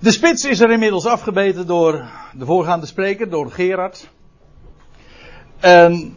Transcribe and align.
De 0.00 0.10
spits 0.10 0.44
is 0.44 0.60
er 0.60 0.70
inmiddels 0.70 1.06
afgebeten 1.06 1.66
door 1.66 2.04
de 2.32 2.44
voorgaande 2.44 2.86
spreker, 2.86 3.30
door 3.30 3.50
Gerard. 3.50 4.08
En 5.58 6.16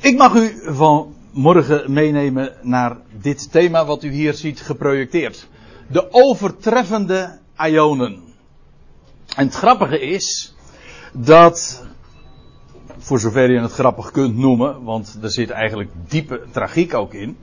ik 0.00 0.16
mag 0.16 0.34
u 0.34 0.60
vanmorgen 0.64 1.92
meenemen 1.92 2.52
naar 2.62 2.96
dit 3.20 3.52
thema 3.52 3.84
wat 3.84 4.02
u 4.02 4.10
hier 4.10 4.34
ziet 4.34 4.60
geprojecteerd. 4.60 5.48
De 5.86 6.12
overtreffende 6.12 7.38
Ionen. 7.58 8.22
En 9.36 9.46
het 9.46 9.54
grappige 9.54 10.00
is 10.00 10.54
dat, 11.12 11.84
voor 12.98 13.20
zover 13.20 13.50
je 13.50 13.60
het 13.60 13.72
grappig 13.72 14.10
kunt 14.10 14.36
noemen, 14.36 14.82
want 14.82 15.18
er 15.22 15.30
zit 15.30 15.50
eigenlijk 15.50 15.90
diepe 16.08 16.44
tragiek 16.52 16.94
ook 16.94 17.14
in. 17.14 17.36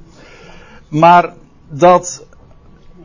Maar 0.89 1.33
dat 1.69 2.25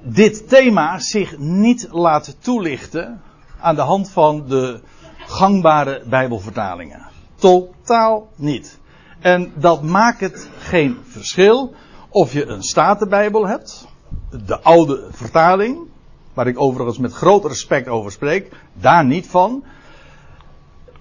dit 0.02 0.48
thema 0.48 0.98
zich 0.98 1.38
niet 1.38 1.88
laat 1.90 2.36
toelichten 2.38 3.20
aan 3.60 3.74
de 3.74 3.80
hand 3.80 4.10
van 4.10 4.44
de 4.48 4.80
gangbare 5.16 6.02
Bijbelvertalingen. 6.06 7.06
Totaal 7.34 8.28
niet. 8.36 8.78
En 9.20 9.52
dat 9.54 9.82
maakt 9.82 10.20
het 10.20 10.48
geen 10.58 10.98
verschil 11.04 11.74
of 12.08 12.32
je 12.32 12.46
een 12.46 12.62
Statenbijbel 12.62 13.46
hebt, 13.46 13.88
de 14.46 14.60
oude 14.60 15.06
vertaling, 15.10 15.78
waar 16.34 16.46
ik 16.46 16.60
overigens 16.60 16.98
met 16.98 17.12
groot 17.12 17.44
respect 17.44 17.88
over 17.88 18.12
spreek, 18.12 18.52
daar 18.72 19.04
niet 19.04 19.26
van. 19.26 19.64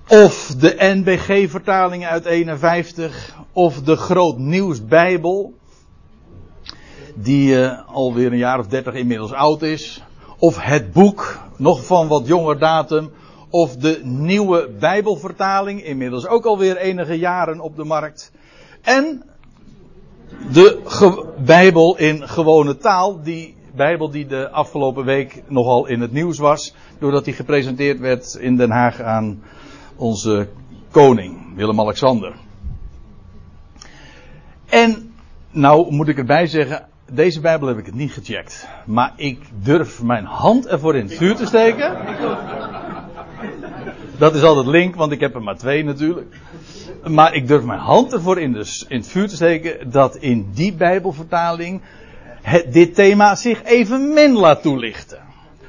Of 0.08 0.56
de 0.58 0.76
NBG-vertalingen 0.80 2.10
uit 2.10 2.26
51, 2.26 3.36
of 3.52 3.82
de 3.82 3.96
Groot 3.96 4.38
Nieuws 4.38 4.86
Bijbel, 4.86 5.54
die 7.16 7.56
uh, 7.56 7.80
alweer 7.88 8.32
een 8.32 8.38
jaar 8.38 8.60
of 8.60 8.68
dertig 8.68 8.94
inmiddels 8.94 9.32
oud 9.34 9.62
is. 9.62 10.04
Of 10.38 10.62
het 10.62 10.92
boek, 10.94 11.40
nog 11.58 11.86
van 11.86 12.08
wat 12.08 12.28
jonger 12.28 12.60
datum. 12.60 13.12
Of 13.50 13.76
de 13.76 14.00
nieuwe 14.04 14.70
Bijbelvertaling, 14.80 15.84
inmiddels 15.84 16.28
ook 16.28 16.46
alweer 16.46 16.78
enige 16.78 17.18
jaren 17.18 17.60
op 17.60 17.76
de 17.76 17.84
markt. 17.84 18.32
En 18.82 19.24
de 20.52 20.82
Bijbel 21.46 21.98
in 21.98 22.28
gewone 22.28 22.78
taal, 22.78 23.24
die 23.24 23.56
Bijbel 23.76 24.10
die 24.10 24.26
de 24.26 24.50
afgelopen 24.50 25.06
week 25.06 25.44
nogal 25.48 25.86
in 25.86 26.02
het 26.02 26.12
nieuws 26.12 26.38
was, 26.38 26.76
doordat 27.00 27.26
die 27.26 27.34
gepresenteerd 27.34 28.00
werd 28.00 28.34
in 28.34 28.56
Den 28.56 28.72
Haag 28.72 29.02
aan 29.02 29.44
onze 29.96 30.48
koning, 30.92 31.56
Willem-Alexander. 31.56 32.34
En 34.66 35.14
nou 35.52 35.94
moet 35.94 36.08
ik 36.08 36.18
erbij 36.18 36.48
zeggen, 36.48 36.88
deze 37.12 37.40
Bijbel 37.40 37.68
heb 37.68 37.78
ik 37.78 37.86
het 37.86 37.96
niet 37.96 38.12
gecheckt. 38.12 38.68
Maar 38.86 39.14
ik 39.16 39.40
durf 39.64 40.02
mijn 40.02 40.26
hand 40.26 40.68
ervoor 40.68 40.96
in 40.96 41.06
het 41.06 41.18
vuur 41.18 41.36
te 41.36 41.46
steken. 41.46 41.98
Dat 44.18 44.36
is 44.36 44.44
altijd 44.44 44.66
link, 44.66 44.96
want 44.96 45.12
ik 45.12 45.20
heb 45.20 45.36
er 45.36 45.44
maar 45.44 45.58
twee 45.58 45.84
natuurlijk. 45.84 46.36
Maar 47.08 47.34
ik 47.34 47.48
durf 47.48 47.64
mijn 47.64 47.80
hand 47.80 48.14
ervoor 48.14 48.40
in, 48.40 48.56
in 48.88 48.98
het 48.98 49.08
vuur 49.08 49.28
te 49.28 49.36
steken 49.36 49.92
dat 49.92 50.16
in 50.16 50.50
die 50.54 50.74
Bijbelvertaling 50.74 51.82
dit 52.72 52.96
thema 52.96 53.36
zich 53.36 53.64
evenmin 53.64 54.34
laat 54.34 54.62
toelichten. 54.62 55.20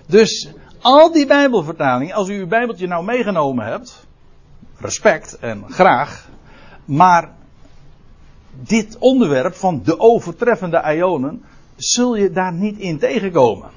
Dus 0.06 0.50
al 0.80 1.12
die 1.12 1.27
Bijbelvertalingen, 1.27 2.14
als 2.14 2.28
u 2.28 2.38
uw 2.38 2.47
Bijbeltje 2.47 2.86
nou 2.86 3.04
meegenomen 3.04 3.64
hebt, 3.64 4.06
respect 4.78 5.38
en 5.38 5.64
graag, 5.69 6.28
maar 6.84 7.38
dit 8.51 8.97
onderwerp 8.98 9.55
van 9.55 9.81
de 9.84 9.98
overtreffende 10.01 10.95
ionen, 10.97 11.43
zul 11.77 12.17
je 12.17 12.31
daar 12.31 12.53
niet 12.53 12.79
in 12.79 12.98
tegenkomen. 12.98 13.70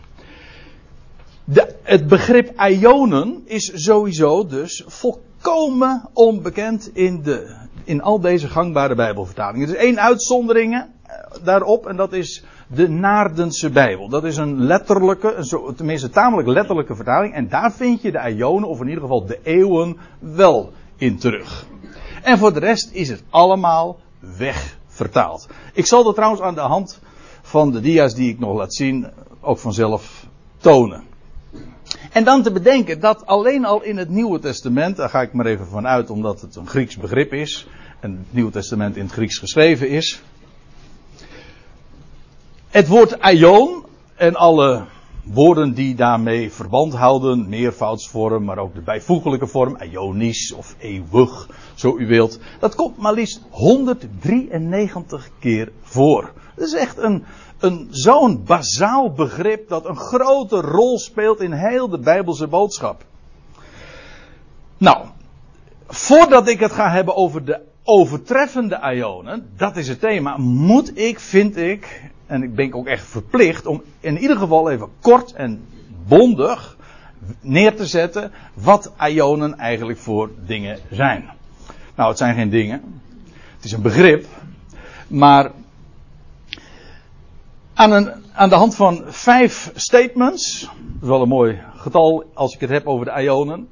De, 1.43 1.75
het 1.83 2.07
begrip 2.07 2.61
ionen 2.61 3.41
is 3.45 3.71
sowieso 3.73 4.45
dus 4.45 4.83
volkomen 4.87 6.09
onbekend 6.13 6.89
in, 6.93 7.21
de, 7.21 7.55
in 7.83 8.01
al 8.01 8.19
deze 8.19 8.47
gangbare 8.47 8.95
Bijbelvertalingen. 8.95 9.67
Er 9.67 9.75
is 9.75 9.81
één 9.81 9.99
uitzondering 10.01 10.73
eh, 10.73 11.15
daarop 11.43 11.87
en 11.87 11.95
dat 11.95 12.13
is 12.13 12.43
de 12.67 12.89
Naardense 12.89 13.69
Bijbel. 13.69 14.09
Dat 14.09 14.23
is 14.23 14.37
een 14.37 14.63
letterlijke, 14.63 15.35
tenminste 15.75 16.09
tamelijk 16.09 16.47
letterlijke 16.47 16.95
vertaling. 16.95 17.33
En 17.33 17.47
daar 17.47 17.73
vind 17.73 18.01
je 18.01 18.11
de 18.11 18.33
ionen, 18.35 18.69
of 18.69 18.79
in 18.79 18.87
ieder 18.87 19.01
geval 19.01 19.25
de 19.25 19.39
eeuwen, 19.43 19.97
wel 20.19 20.71
in 20.97 21.17
terug. 21.17 21.65
En 22.23 22.37
voor 22.37 22.53
de 22.53 22.59
rest 22.59 22.91
is 22.91 23.09
het 23.09 23.23
allemaal 23.29 23.97
weg 24.37 24.77
vertaald. 24.87 25.47
Ik 25.73 25.85
zal 25.85 26.03
dat 26.03 26.15
trouwens 26.15 26.41
aan 26.41 26.55
de 26.55 26.61
hand 26.61 26.99
van 27.41 27.71
de 27.71 27.81
dia's 27.81 28.15
die 28.15 28.29
ik 28.29 28.39
nog 28.39 28.57
laat 28.57 28.73
zien 28.73 29.07
ook 29.41 29.59
vanzelf 29.59 30.25
tonen. 30.57 31.03
En 32.11 32.23
dan 32.23 32.43
te 32.43 32.51
bedenken 32.51 32.99
dat 32.99 33.25
alleen 33.25 33.65
al 33.65 33.81
in 33.81 33.97
het 33.97 34.09
Nieuwe 34.09 34.39
Testament, 34.39 34.95
daar 34.95 35.09
ga 35.09 35.21
ik 35.21 35.33
maar 35.33 35.45
even 35.45 35.67
van 35.67 35.87
uit 35.87 36.09
omdat 36.09 36.41
het 36.41 36.55
een 36.55 36.67
Grieks 36.67 36.97
begrip 36.97 37.33
is 37.33 37.67
en 37.99 38.11
het 38.11 38.33
Nieuwe 38.33 38.51
Testament 38.51 38.95
in 38.95 39.03
het 39.03 39.13
Grieks 39.13 39.37
geschreven 39.37 39.89
is. 39.89 40.21
Het 42.69 42.87
woord 42.87 43.19
aion 43.19 43.85
en 44.15 44.35
alle 44.35 44.85
woorden 45.23 45.73
die 45.73 45.95
daarmee 45.95 46.51
verband 46.51 46.93
houden, 46.93 47.49
meervoudsvorm, 47.49 48.43
maar 48.43 48.57
ook 48.57 48.75
de 48.75 48.81
bijvoeglijke 48.81 49.47
vorm, 49.47 49.77
ionisch 49.81 50.53
of 50.53 50.75
eeuwig, 50.79 51.47
zo 51.73 51.97
u 51.97 52.07
wilt, 52.07 52.39
dat 52.59 52.75
komt 52.75 52.97
maar 52.97 53.13
liefst 53.13 53.41
193 53.49 55.29
keer 55.39 55.71
voor. 55.81 56.31
Dat 56.55 56.67
is 56.67 56.73
echt 56.73 56.97
een, 56.97 57.23
een, 57.59 57.87
zo'n 57.89 58.43
bazaal 58.43 59.11
begrip 59.11 59.69
dat 59.69 59.85
een 59.85 59.97
grote 59.97 60.61
rol 60.61 60.99
speelt 60.99 61.41
in 61.41 61.51
heel 61.51 61.89
de 61.89 61.99
Bijbelse 61.99 62.47
boodschap. 62.47 63.05
Nou, 64.77 65.05
voordat 65.87 66.47
ik 66.47 66.59
het 66.59 66.71
ga 66.71 66.89
hebben 66.89 67.15
over 67.15 67.45
de 67.45 67.59
overtreffende 67.83 68.93
ionen, 68.95 69.49
dat 69.57 69.77
is 69.77 69.87
het 69.87 69.99
thema, 69.99 70.37
moet 70.37 70.97
ik, 70.97 71.19
vind 71.19 71.57
ik, 71.57 72.11
en 72.33 72.43
ik 72.43 72.55
ben 72.55 72.73
ook 72.73 72.87
echt 72.87 73.05
verplicht 73.05 73.65
om 73.65 73.83
in 73.99 74.17
ieder 74.17 74.37
geval 74.37 74.69
even 74.69 74.87
kort 74.99 75.33
en 75.33 75.65
bondig 76.07 76.77
neer 77.41 77.75
te 77.75 77.85
zetten 77.85 78.31
wat 78.53 78.91
ionen 79.07 79.57
eigenlijk 79.57 79.99
voor 79.99 80.29
dingen 80.45 80.79
zijn. 80.89 81.29
Nou, 81.95 82.09
het 82.09 82.17
zijn 82.17 82.35
geen 82.35 82.49
dingen. 82.49 83.01
Het 83.55 83.65
is 83.65 83.71
een 83.71 83.81
begrip. 83.81 84.25
Maar 85.07 85.51
aan, 87.73 87.91
een, 87.91 88.11
aan 88.33 88.49
de 88.49 88.55
hand 88.55 88.75
van 88.75 89.03
vijf 89.07 89.71
statements, 89.75 90.61
dat 90.61 91.01
is 91.01 91.07
wel 91.07 91.21
een 91.21 91.27
mooi 91.27 91.61
getal 91.75 92.31
als 92.33 92.53
ik 92.53 92.59
het 92.59 92.69
heb 92.69 92.87
over 92.87 93.05
de 93.05 93.21
ionen. 93.21 93.67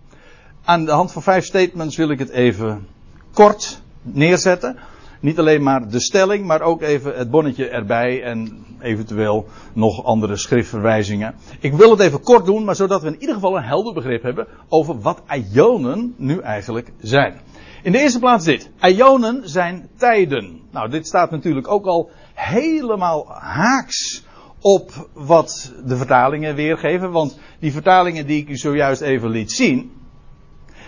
Aan 0.64 0.86
de 0.86 0.92
hand 0.92 1.12
van 1.12 1.22
vijf 1.22 1.46
statements 1.46 1.96
wil 1.96 2.10
ik 2.10 2.20
het 2.20 2.30
even 2.30 2.88
kort 3.34 3.82
neerzetten. 4.02 4.78
Niet 5.22 5.40
alleen 5.40 5.64
maar 5.64 5.90
de 5.90 6.00
stelling, 6.00 6.46
maar 6.46 6.62
ook 6.62 6.82
even 6.82 7.18
het 7.18 7.30
bonnetje 7.30 7.68
erbij 7.68 8.24
en 8.24 8.66
eventueel 8.80 9.46
nog 9.74 10.04
andere 10.04 10.36
schriftverwijzingen. 10.36 11.36
Ik 11.60 11.74
wil 11.74 11.90
het 11.90 12.00
even 12.00 12.22
kort 12.22 12.46
doen, 12.46 12.64
maar 12.64 12.76
zodat 12.76 13.02
we 13.02 13.08
in 13.08 13.20
ieder 13.20 13.36
geval 13.36 13.58
een 13.58 13.64
helder 13.64 13.94
begrip 13.94 14.24
hebben 14.24 14.48
over 14.70 15.00
wat 15.00 15.22
ionen 15.54 16.14
nu 16.18 16.40
eigenlijk 16.40 16.92
zijn. 17.02 17.40
In 17.84 17.92
de 17.92 18.00
eerste 18.00 18.20
plaats 18.20 18.46
dit. 18.46 18.70
Ionen 18.82 19.50
zijn 19.50 19.90
tijden. 19.98 20.60
Nou, 20.72 20.90
dit 20.90 21.08
staat 21.08 21.32
natuurlijk 21.32 21.68
ook 21.68 21.86
al 21.86 22.10
helemaal 22.34 23.26
haaks 23.30 24.26
op 24.60 25.10
wat 25.14 25.74
de 25.86 25.98
vertalingen 25.98 26.56
weergeven. 26.56 27.12
Want 27.12 27.40
die 27.60 27.72
vertalingen 27.72 28.28
die 28.28 28.42
ik 28.42 28.50
u 28.50 28.58
zojuist 28.58 29.02
even 29.02 29.30
liet 29.30 29.52
zien, 29.52 29.92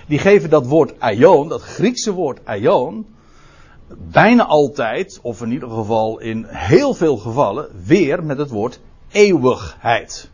die 0.08 0.20
geven 0.20 0.50
dat 0.50 0.68
woord 0.68 1.00
aion, 1.00 1.48
dat 1.48 1.62
Griekse 1.62 2.14
woord 2.14 2.46
aion, 2.46 3.06
bijna 3.98 4.46
altijd, 4.46 5.20
of 5.22 5.42
in 5.42 5.52
ieder 5.52 5.70
geval 5.70 6.20
in 6.20 6.46
heel 6.48 6.94
veel 6.94 7.18
gevallen, 7.18 7.68
weer 7.86 8.24
met 8.24 8.38
het 8.38 8.50
woord 8.50 8.80
eeuwigheid. 9.12 10.32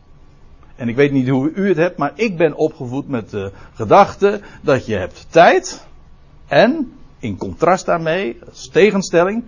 En 0.76 0.88
ik 0.88 0.96
weet 0.96 1.12
niet 1.12 1.28
hoe 1.28 1.52
u 1.52 1.68
het 1.68 1.76
hebt, 1.76 1.96
maar 1.96 2.12
ik 2.14 2.36
ben 2.36 2.54
opgevoed 2.54 3.08
met 3.08 3.30
de 3.30 3.52
gedachte 3.74 4.40
dat 4.62 4.86
je 4.86 4.94
hebt 4.94 5.26
tijd 5.30 5.86
en 6.46 6.92
in 7.18 7.36
contrast 7.36 7.86
daarmee, 7.86 8.38
als 8.48 8.68
tegenstelling, 8.68 9.44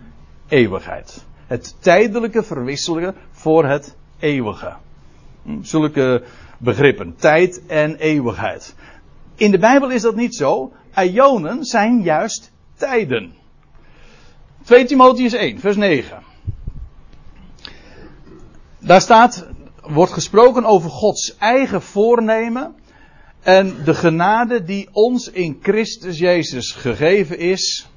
eeuwigheid. 0.49 1.25
Het 1.47 1.77
tijdelijke 1.79 2.43
verwisselen 2.43 3.15
voor 3.31 3.65
het 3.65 3.97
eeuwige. 4.19 4.73
Hm, 5.43 5.63
zulke 5.63 6.23
begrippen, 6.59 7.15
tijd 7.17 7.67
en 7.67 7.97
eeuwigheid. 7.97 8.75
In 9.35 9.51
de 9.51 9.59
Bijbel 9.59 9.91
is 9.91 10.03
dat 10.03 10.17
niet 10.17 10.35
zo. 10.35 10.73
Ionen 10.97 11.65
zijn 11.65 12.03
juist 12.03 12.53
tijden. 12.75 13.33
2 14.65 14.85
Timotheus 14.85 15.33
1, 15.33 15.61
vers 15.61 15.77
9. 15.77 16.23
Daar 18.79 19.01
staat, 19.01 19.47
wordt 19.81 20.13
gesproken 20.13 20.65
over 20.65 20.91
Gods 20.91 21.37
eigen 21.39 21.83
voornemen 21.83 22.75
en 23.41 23.85
de 23.85 23.95
genade 23.95 24.65
die 24.65 24.89
ons 24.93 25.31
in 25.31 25.59
Christus 25.63 26.19
Jezus 26.19 26.73
gegeven 26.73 27.39
is. 27.39 27.89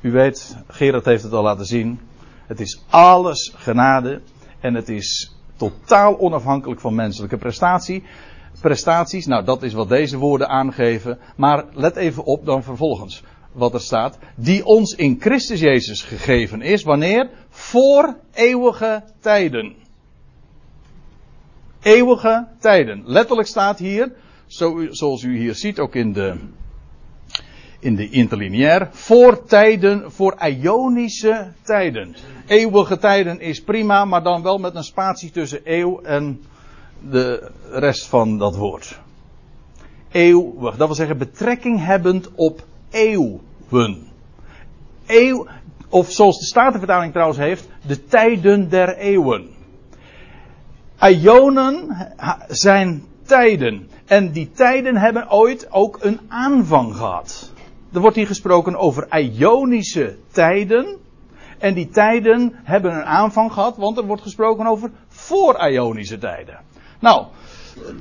U 0.00 0.10
weet, 0.10 0.56
Gerard 0.66 1.04
heeft 1.04 1.22
het 1.22 1.32
al 1.32 1.42
laten 1.42 1.66
zien. 1.66 2.00
Het 2.46 2.60
is 2.60 2.82
alles 2.90 3.52
genade 3.56 4.20
en 4.60 4.74
het 4.74 4.88
is 4.88 5.36
totaal 5.56 6.18
onafhankelijk 6.18 6.80
van 6.80 6.94
menselijke 6.94 7.36
prestatie. 7.36 8.02
prestaties. 8.60 9.26
Nou, 9.26 9.44
dat 9.44 9.62
is 9.62 9.72
wat 9.72 9.88
deze 9.88 10.18
woorden 10.18 10.48
aangeven. 10.48 11.18
Maar 11.36 11.64
let 11.72 11.96
even 11.96 12.24
op 12.24 12.44
dan 12.44 12.62
vervolgens 12.62 13.22
wat 13.52 13.74
er 13.74 13.80
staat. 13.80 14.18
Die 14.34 14.64
ons 14.64 14.94
in 14.94 15.16
Christus 15.20 15.60
Jezus 15.60 16.02
gegeven 16.02 16.60
is. 16.62 16.82
Wanneer? 16.82 17.30
Voor 17.48 18.16
eeuwige 18.32 19.02
tijden. 19.20 19.74
Eeuwige 21.82 22.46
tijden. 22.58 23.02
Letterlijk 23.04 23.48
staat 23.48 23.78
hier, 23.78 24.12
zo, 24.46 24.86
zoals 24.90 25.22
u 25.22 25.38
hier 25.38 25.54
ziet 25.54 25.78
ook 25.78 25.94
in 25.94 26.12
de, 26.12 26.34
in 27.80 27.94
de 27.94 28.10
interlineair, 28.10 28.88
voor 28.90 29.44
tijden, 29.44 30.12
voor 30.12 30.36
Ionische 30.46 31.52
tijden. 31.62 32.14
Eeuwige 32.46 32.98
tijden 32.98 33.40
is 33.40 33.62
prima, 33.62 34.04
maar 34.04 34.22
dan 34.22 34.42
wel 34.42 34.58
met 34.58 34.74
een 34.74 34.84
spatie 34.84 35.30
tussen 35.30 35.60
eeuw 35.64 36.00
en 36.00 36.40
de 37.10 37.50
rest 37.70 38.06
van 38.06 38.38
dat 38.38 38.56
woord. 38.56 39.00
Eeuwig, 40.10 40.76
dat 40.76 40.86
wil 40.86 40.96
zeggen 40.96 41.18
betrekking 41.18 41.84
hebbend 41.84 42.30
op 42.34 42.64
eeuwen. 42.92 44.06
Eeuw, 45.06 45.46
of 45.88 46.10
zoals 46.10 46.38
de 46.38 46.44
Statenvertaling 46.44 47.12
trouwens 47.12 47.38
heeft, 47.38 47.68
de 47.86 48.04
tijden 48.04 48.68
der 48.68 48.96
eeuwen. 48.96 49.50
Ionen 51.00 52.06
zijn 52.48 53.04
tijden. 53.22 53.88
En 54.06 54.32
die 54.32 54.50
tijden 54.50 54.96
hebben 54.96 55.30
ooit 55.30 55.72
ook 55.72 55.98
een 56.00 56.20
aanvang 56.28 56.96
gehad. 56.96 57.52
Er 57.92 58.00
wordt 58.00 58.16
hier 58.16 58.26
gesproken 58.26 58.76
over 58.76 59.20
Ionische 59.20 60.16
tijden. 60.30 60.96
En 61.58 61.74
die 61.74 61.88
tijden 61.88 62.52
hebben 62.62 62.92
een 62.92 63.04
aanvang 63.04 63.52
gehad, 63.52 63.76
want 63.76 63.98
er 63.98 64.06
wordt 64.06 64.22
gesproken 64.22 64.66
over 64.66 64.90
voor-Ionische 65.08 66.18
tijden. 66.18 66.60
Nou, 67.00 67.26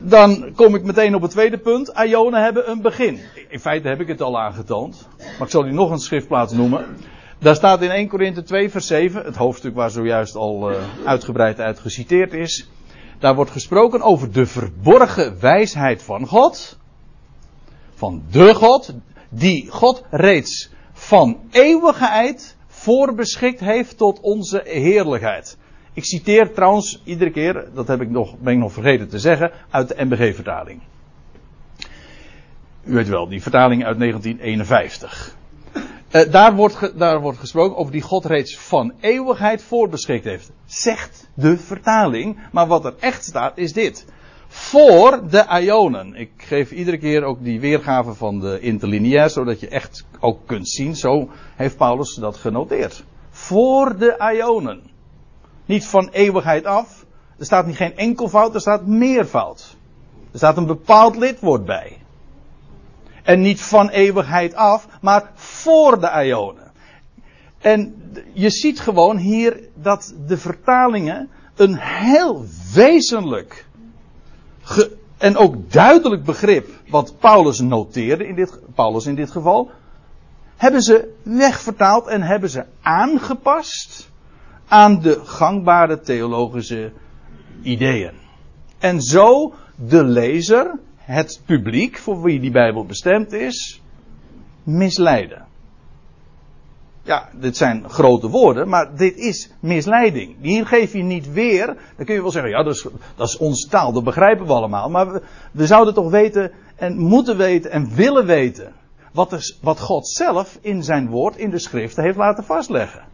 dan 0.01 0.51
kom 0.56 0.75
ik 0.75 0.83
meteen 0.83 1.15
op 1.15 1.21
het 1.21 1.31
tweede 1.31 1.57
punt. 1.57 1.94
Ionen 2.06 2.44
hebben 2.44 2.69
een 2.69 2.81
begin. 2.81 3.19
In 3.50 3.59
feite 3.59 3.88
heb 3.88 4.01
ik 4.01 4.07
het 4.07 4.21
al 4.21 4.39
aangetoond. 4.39 5.07
Maar 5.18 5.47
ik 5.47 5.50
zal 5.50 5.65
u 5.65 5.71
nog 5.71 5.91
een 5.91 6.00
schriftplaats 6.00 6.53
noemen. 6.53 6.85
Daar 7.39 7.56
staat 7.56 7.81
in 7.81 7.89
1 7.89 8.07
Korinthe 8.07 8.44
2 8.44 8.69
vers 8.69 8.88
7, 8.88 9.23
het 9.25 9.35
hoofdstuk 9.35 9.75
waar 9.75 9.89
zojuist 9.89 10.35
al 10.35 10.71
uh, 10.71 10.77
uitgebreid 11.06 11.59
uit 11.59 11.79
geciteerd 11.79 12.33
is. 12.33 12.69
Daar 13.19 13.35
wordt 13.35 13.51
gesproken 13.51 14.01
over 14.01 14.31
de 14.31 14.45
verborgen 14.45 15.39
wijsheid 15.39 16.03
van 16.03 16.27
God. 16.27 16.77
Van 17.94 18.23
de 18.31 18.56
God, 18.56 18.94
die 19.29 19.69
God 19.69 20.03
reeds 20.09 20.69
van 20.94 21.39
eeuwigheid 21.51 22.56
voorbeschikt 22.68 23.59
heeft 23.59 23.97
tot 23.97 24.19
onze 24.19 24.62
heerlijkheid. 24.65 25.57
Ik 25.94 26.06
citeer 26.06 26.54
trouwens 26.54 27.02
iedere 27.04 27.32
keer, 27.32 27.70
dat 27.74 27.88
heb 27.88 28.02
ik 28.02 28.10
nog, 28.10 28.38
ben 28.38 28.54
ik 28.54 28.60
nog 28.60 28.74
vergeten 28.74 29.10
te 29.10 29.20
zeggen, 29.20 29.52
uit 29.70 29.88
de 29.88 30.06
MBG-vertaling. 30.06 30.82
U 32.84 32.94
weet 32.94 33.08
wel, 33.08 33.28
die 33.28 33.42
vertaling 33.42 33.86
uit 33.86 34.00
1951. 34.00 35.36
Uh, 36.12 36.32
daar, 36.32 36.56
wordt 36.56 37.00
daar 37.00 37.22
wordt 37.22 37.38
gesproken 37.38 37.78
over 37.78 37.92
die 37.92 38.02
God 38.02 38.26
reeds 38.26 38.58
van 38.58 38.94
eeuwigheid 39.00 39.64
voorbeschikt 39.64 40.24
heeft. 40.24 40.52
Zegt 40.66 41.30
de 41.34 41.58
vertaling. 41.58 42.40
Maar 42.52 42.68
wat 42.68 42.86
er 42.86 42.94
echt 43.00 43.24
staat 43.24 43.58
is 43.58 43.74
dit. 43.74 44.06
Voor 44.48 45.30
de 45.30 45.46
Ionen. 45.62 46.16
Ik 46.16 46.32
geef 46.38 46.72
iedere 46.72 46.98
keer 46.98 47.24
ook 47.24 47.44
die 47.44 47.60
weergave 47.60 48.14
van 48.14 48.40
de 48.40 48.60
interlineair, 48.60 49.30
zodat 49.30 49.60
je 49.60 49.68
echt 49.68 50.06
ook 50.20 50.48
kunt 50.48 50.70
zien. 50.70 50.96
Zo 50.96 51.30
heeft 51.56 51.78
Paulus 51.78 52.16
dat 52.16 52.38
genoteerd. 52.38 53.04
Voor 53.30 53.98
de 53.98 54.34
Ionen. 54.36 54.91
Niet 55.71 55.85
van 55.85 56.09
eeuwigheid 56.09 56.65
af. 56.65 57.06
Er 57.38 57.45
staat 57.45 57.65
niet 57.65 57.75
geen 57.75 57.97
enkelvoud, 57.97 58.53
er 58.53 58.62
staat 58.62 58.85
meervoud. 58.85 59.75
Er 60.31 60.38
staat 60.38 60.57
een 60.57 60.65
bepaald 60.65 61.15
lidwoord 61.15 61.65
bij. 61.65 61.97
En 63.23 63.41
niet 63.41 63.62
van 63.62 63.89
eeuwigheid 63.89 64.53
af, 64.53 64.88
maar 65.01 65.31
voor 65.35 66.00
de 66.00 66.23
Ionen. 66.25 66.71
En 67.57 68.12
je 68.33 68.50
ziet 68.50 68.79
gewoon 68.79 69.18
hier 69.18 69.59
dat 69.75 70.13
de 70.27 70.38
vertalingen 70.38 71.29
een 71.56 71.77
heel 71.79 72.45
wezenlijk 72.73 73.65
en 75.18 75.38
ook 75.38 75.71
duidelijk 75.71 76.23
begrip 76.23 76.69
wat 76.89 77.19
Paulus 77.19 77.59
noteerde, 77.59 78.27
in 78.27 78.35
dit, 78.35 78.59
Paulus 78.75 79.06
in 79.06 79.15
dit 79.15 79.31
geval, 79.31 79.71
hebben 80.57 80.81
ze 80.81 81.13
wegvertaald 81.23 82.07
en 82.07 82.21
hebben 82.21 82.50
ze 82.50 82.65
aangepast 82.81 84.11
aan 84.71 85.01
de 85.01 85.21
gangbare 85.23 86.00
theologische 86.00 86.91
ideeën. 87.62 88.12
En 88.79 89.01
zo 89.01 89.53
de 89.75 90.03
lezer, 90.03 90.79
het 90.95 91.41
publiek 91.45 91.97
voor 91.97 92.21
wie 92.21 92.39
die 92.39 92.51
Bijbel 92.51 92.85
bestemd 92.85 93.31
is, 93.31 93.81
misleiden. 94.63 95.45
Ja, 97.03 97.29
dit 97.33 97.57
zijn 97.57 97.89
grote 97.89 98.27
woorden, 98.27 98.69
maar 98.69 98.95
dit 98.95 99.18
is 99.18 99.51
misleiding. 99.59 100.35
Hier 100.41 100.65
geef 100.65 100.94
je 100.94 101.03
niet 101.03 101.31
weer. 101.31 101.65
Dan 101.95 102.06
kun 102.06 102.15
je 102.15 102.21
wel 102.21 102.31
zeggen, 102.31 102.51
ja, 102.51 102.63
dat 102.63 102.73
is, 102.73 102.88
dat 103.15 103.27
is 103.27 103.38
onze 103.38 103.68
taal, 103.68 103.91
dat 103.91 104.03
begrijpen 104.03 104.45
we 104.45 104.53
allemaal. 104.53 104.89
Maar 104.89 105.21
we, 105.51 105.65
zouden 105.65 105.94
toch 105.94 106.09
weten 106.09 106.51
en 106.75 106.97
moeten 106.97 107.38
weten 107.38 107.71
en 107.71 107.95
willen 107.95 108.25
weten. 108.25 108.73
Wat, 109.12 109.57
wat 109.62 109.79
God 109.79 110.07
zelf 110.07 110.57
in 110.62 110.83
zijn 110.83 111.07
woord, 111.07 111.38
in 111.38 111.50
de 111.50 111.59
schriften, 111.59 112.03
heeft 112.03 112.18
laten 112.18 112.44
vastleggen. 112.44 113.09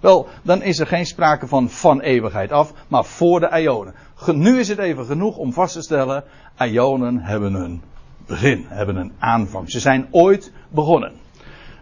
Wel, 0.00 0.28
dan 0.42 0.62
is 0.62 0.78
er 0.78 0.86
geen 0.86 1.06
sprake 1.06 1.46
van 1.46 1.70
van 1.70 2.00
eeuwigheid 2.00 2.52
af, 2.52 2.72
maar 2.88 3.04
voor 3.04 3.40
de 3.40 3.60
Ionen. 3.60 3.94
Nu 4.26 4.58
is 4.58 4.68
het 4.68 4.78
even 4.78 5.04
genoeg 5.04 5.36
om 5.36 5.52
vast 5.52 5.72
te 5.72 5.82
stellen, 5.82 6.24
Ionen 6.58 7.20
hebben 7.20 7.54
een 7.54 7.82
begin, 8.26 8.64
hebben 8.68 8.96
een 8.96 9.12
aanvang. 9.18 9.70
Ze 9.70 9.80
zijn 9.80 10.08
ooit 10.10 10.52
begonnen. 10.68 11.12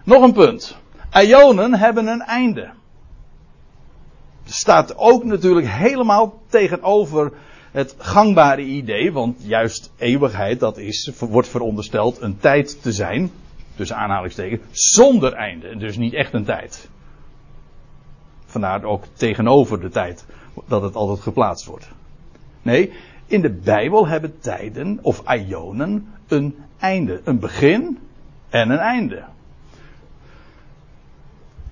Nog 0.05 0.23
een 0.23 0.33
punt. 0.33 0.77
Ionen 1.13 1.75
hebben 1.75 2.07
een 2.07 2.23
einde. 2.23 2.71
Staat 4.45 4.97
ook 4.97 5.25
natuurlijk 5.25 5.67
helemaal 5.69 6.41
tegenover 6.49 7.33
het 7.71 7.95
gangbare 7.99 8.62
idee, 8.62 9.12
want 9.12 9.37
juist 9.39 9.93
eeuwigheid, 9.97 10.61
dat 10.61 10.79
is, 10.79 11.12
wordt 11.19 11.49
verondersteld 11.49 12.21
een 12.21 12.39
tijd 12.39 12.83
te 12.83 12.93
zijn, 12.93 13.31
tussen 13.77 13.97
aanhalingstekens, 13.97 14.61
zonder 14.71 15.33
einde. 15.33 15.77
Dus 15.77 15.97
niet 15.97 16.15
echt 16.15 16.33
een 16.33 16.45
tijd. 16.45 16.89
Vandaar 18.56 18.85
ook 18.85 19.05
tegenover 19.12 19.81
de 19.81 19.88
tijd 19.88 20.25
dat 20.67 20.82
het 20.82 20.94
altijd 20.94 21.20
geplaatst 21.20 21.67
wordt. 21.67 21.88
Nee, 22.62 22.93
in 23.26 23.41
de 23.41 23.50
Bijbel 23.50 24.06
hebben 24.06 24.38
tijden 24.38 24.99
of 25.03 25.23
ionen 25.32 26.06
een 26.29 26.55
einde, 26.79 27.20
een 27.25 27.38
begin 27.38 27.99
en 28.49 28.71
een 28.71 28.78
einde. 28.78 29.25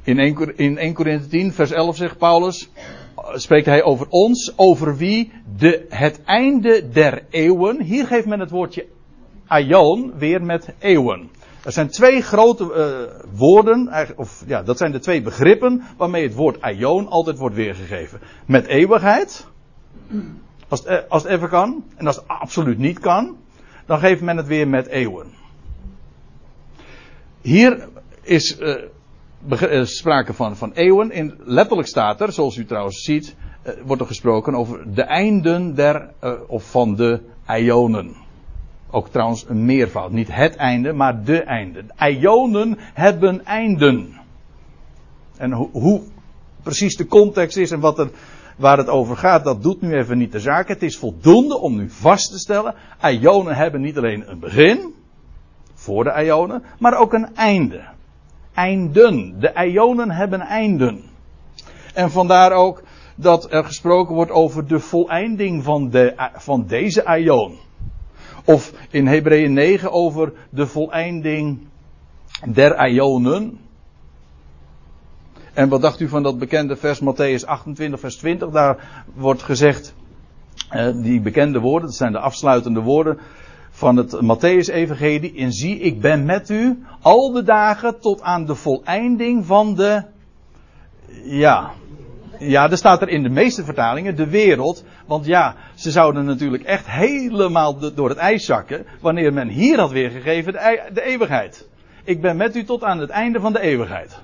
In 0.03 0.19
1, 0.19 0.57
in 0.57 0.79
1 0.79 0.95
Korinthe 0.95 1.29
10, 1.29 1.53
vers 1.53 1.71
11 1.71 1.97
zegt 1.97 2.19
Paulus, 2.19 2.71
spreekt 3.35 3.67
hij 3.67 3.83
over 3.83 4.07
ons, 4.09 4.53
over 4.57 4.97
wie 4.97 5.33
de, 5.57 5.87
het 5.89 6.23
einde 6.25 6.89
der 6.89 7.25
eeuwen, 7.31 7.83
hier 7.83 8.07
geeft 8.07 8.27
men 8.27 8.41
het 8.41 8.51
woordje 8.51 8.87
aion 9.47 10.13
weer 10.19 10.43
met 10.43 10.75
eeuwen. 10.79 11.31
Er 11.65 11.73
zijn 11.73 11.89
twee 11.89 12.23
grote 12.23 12.65
uh, 12.65 13.21
woorden, 13.37 13.93
of 14.17 14.45
ja, 14.47 14.63
dat 14.63 14.79
zijn 14.79 14.93
de 14.93 14.99
twee 14.99 15.23
begrippen 15.23 15.83
waarmee 15.97 16.23
het 16.23 16.35
woord 16.35 16.61
aion 16.61 17.09
altijd 17.09 17.39
wordt 17.39 17.55
weergegeven. 17.55 18.21
Met 18.47 18.67
eeuwigheid, 18.67 19.47
als 20.69 20.81
het, 20.81 20.89
eh, 20.89 20.99
als 21.09 21.23
het 21.23 21.33
even 21.33 21.49
kan, 21.49 21.85
en 21.97 22.07
als 22.07 22.17
het 22.17 22.29
absoluut 22.29 22.79
niet 22.79 22.99
kan, 22.99 23.37
dan 23.87 23.99
geeft 23.99 24.21
men 24.21 24.37
het 24.37 24.47
weer 24.47 24.69
met 24.69 24.87
eeuwen. 24.87 25.27
Hier 27.41 27.89
is 28.23 28.59
uh, 28.61 29.85
sprake 29.85 30.35
van, 30.35 30.57
van 30.57 30.73
eeuwen. 30.73 31.11
In, 31.11 31.35
letterlijk 31.45 31.89
staat 31.89 32.21
er, 32.21 32.33
zoals 32.33 32.57
u 32.57 32.65
trouwens 32.65 33.03
ziet, 33.03 33.37
wordt 33.85 34.03
er 34.03 34.09
gesproken 34.09 34.55
over 34.55 34.95
de 34.95 35.03
einden 35.03 35.75
der, 35.75 36.11
of 36.47 36.71
van 36.71 36.95
de 36.95 37.21
ionen. 37.49 38.17
Ook 38.95 39.09
trouwens 39.09 39.45
een 39.49 39.65
meervoud. 39.65 40.11
Niet 40.11 40.35
het 40.35 40.57
einde, 40.57 40.93
maar 40.93 41.25
de 41.25 41.43
einde. 41.43 41.85
Ionen 41.99 42.79
hebben 42.79 43.45
einden. 43.45 44.21
En 45.37 45.53
hoe, 45.53 46.01
precies 46.63 46.97
de 46.97 47.07
context 47.07 47.57
is 47.57 47.71
en 47.71 47.81
wat 47.81 47.99
er, 47.99 48.11
waar 48.57 48.79
het 48.79 48.89
over 48.89 49.17
gaat, 49.17 49.45
dat 49.45 49.63
doet 49.63 49.81
nu 49.81 49.95
even 49.95 50.19
niet 50.19 50.33
de 50.33 50.41
zaak. 50.41 50.69
Het 50.69 50.83
is 50.83 50.99
voldoende 50.99 51.59
om 51.59 51.77
nu 51.77 51.91
vast 51.91 52.31
te 52.31 52.39
stellen. 52.39 52.75
Ionen 53.03 53.55
hebben 53.55 53.81
niet 53.81 53.97
alleen 53.97 54.31
een 54.31 54.39
begin, 54.39 54.95
voor 55.75 56.05
de 56.05 56.25
Ionen, 56.25 56.63
maar 56.79 56.99
ook 56.99 57.13
een 57.13 57.37
einde. 57.37 57.85
Einden. 58.55 59.41
De 59.41 59.53
Ionen 59.71 60.11
hebben 60.11 60.41
einden. 60.41 61.03
En 61.95 62.11
vandaar 62.11 62.53
ook 62.53 62.83
dat 63.17 63.53
er 63.53 63.65
gesproken 63.65 64.15
wordt 64.15 64.31
over 64.31 64.67
de 64.67 64.79
voleinding 64.79 65.65
van, 65.65 65.91
de, 65.91 66.31
van 66.35 66.67
deze 66.67 67.19
Ion. 67.19 67.59
Of 68.45 68.73
in 68.91 69.07
Hebreeën 69.07 69.53
9 69.53 69.93
over 69.93 70.33
de 70.51 70.67
voleinding 70.67 71.59
der 72.53 72.89
Ionen. 72.89 73.59
En 75.53 75.69
wat 75.69 75.83
dacht 75.83 76.01
u 76.01 76.09
van 76.09 76.23
dat 76.23 76.39
bekende 76.39 76.77
vers 76.77 77.01
Matthäus 77.01 77.47
28, 77.47 78.01
vers 78.01 78.17
20? 78.17 78.51
Daar 78.51 79.05
wordt 79.15 79.43
gezegd, 79.43 79.95
eh, 80.69 80.89
die 80.95 81.21
bekende 81.21 81.61
woorden, 81.61 81.89
dat 81.89 81.97
zijn 81.97 82.13
de 82.13 82.19
afsluitende 82.19 82.81
woorden. 82.81 83.19
van 83.75 83.97
het 83.97 84.21
Matthäus-evangelie. 84.21 85.35
En 85.37 85.53
zie, 85.53 85.79
ik 85.79 86.01
ben 86.01 86.25
met 86.25 86.51
u 86.51 86.85
al 87.01 87.33
de 87.33 87.43
dagen 87.43 88.01
tot 88.01 88.23
aan 88.23 88.47
de 88.47 88.55
voleinding 88.55 89.47
van 89.47 89.75
de. 89.75 90.03
Ja. 91.25 91.71
Ja, 92.39 92.71
er 92.71 92.77
staat 92.77 93.03
er 93.03 93.09
in 93.09 93.23
de 93.23 93.29
meeste 93.29 93.65
vertalingen 93.65 94.17
de 94.17 94.29
wereld. 94.29 94.85
Want 95.07 95.27
ja, 95.27 95.55
ze 95.75 95.91
zouden 95.91 96.25
natuurlijk 96.25 96.63
echt 96.63 96.87
helemaal 96.87 97.95
door 97.95 98.09
het 98.09 98.19
ijs 98.19 98.45
zakken. 98.45 98.87
wanneer 99.01 99.33
men 99.33 99.49
hier 99.49 99.79
had 99.79 99.91
weergegeven 99.91 100.53
de, 100.53 100.83
de 100.93 101.03
eeuwigheid. 101.03 101.69
Ik 102.05 102.21
ben 102.21 102.37
met 102.37 102.57
u 102.57 102.65
tot 102.65 102.85
aan 102.85 102.99
het 102.99 103.11
einde 103.11 103.41
van 103.41 103.53
de 103.53 103.61
eeuwigheid. 103.61 104.17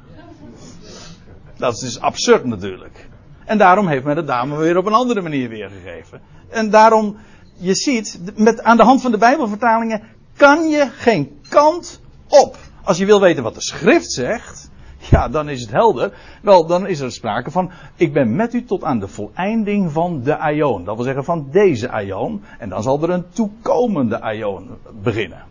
Dat 1.56 1.72
is 1.72 1.80
dus 1.80 2.00
absurd 2.00 2.44
natuurlijk. 2.44 3.08
En 3.44 3.58
daarom 3.58 3.88
heeft 3.88 4.04
men 4.04 4.16
het 4.16 4.26
dame 4.26 4.56
weer 4.56 4.76
op 4.76 4.87
een 4.87 4.92
andere 4.92 5.20
manier 5.20 5.49
weergegeven. 5.49 6.20
En 6.49 6.70
daarom, 6.70 7.16
je 7.56 7.75
ziet, 7.75 8.20
met, 8.37 8.62
aan 8.62 8.76
de 8.76 8.82
hand 8.82 9.02
van 9.02 9.10
de 9.10 9.18
Bijbelvertalingen 9.18 10.02
kan 10.37 10.68
je 10.68 10.88
geen 10.90 11.40
kant 11.49 12.00
op. 12.28 12.56
Als 12.82 12.99
je 12.99 13.06
wil 13.06 13.20
weten 13.20 13.42
wat 13.42 13.54
de 13.54 13.62
schrift 13.62 14.12
zegt, 14.12 14.70
ja, 15.11 15.28
dan 15.28 15.49
is 15.49 15.61
het 15.61 15.71
helder. 15.71 16.12
Wel, 16.42 16.66
dan 16.66 16.87
is 16.87 17.00
er 17.00 17.12
sprake 17.12 17.50
van, 17.50 17.71
ik 17.97 18.12
ben 18.12 18.37
met 18.37 18.54
u 18.54 18.64
tot 18.64 18.85
aan 18.85 18.99
de 18.99 19.09
voleinding 19.09 19.92
van 19.92 20.23
de 20.23 20.37
aion. 20.37 20.85
Dat 20.85 20.97
wil 20.97 21.04
zeggen 21.04 21.25
van 21.25 21.49
deze 21.50 21.90
aion. 21.90 22.42
En 22.59 22.69
dan 22.69 22.83
zal 22.83 23.02
er 23.02 23.11
een 23.11 23.30
toekomende 23.30 24.21
aion 24.21 24.69
beginnen. 25.02 25.42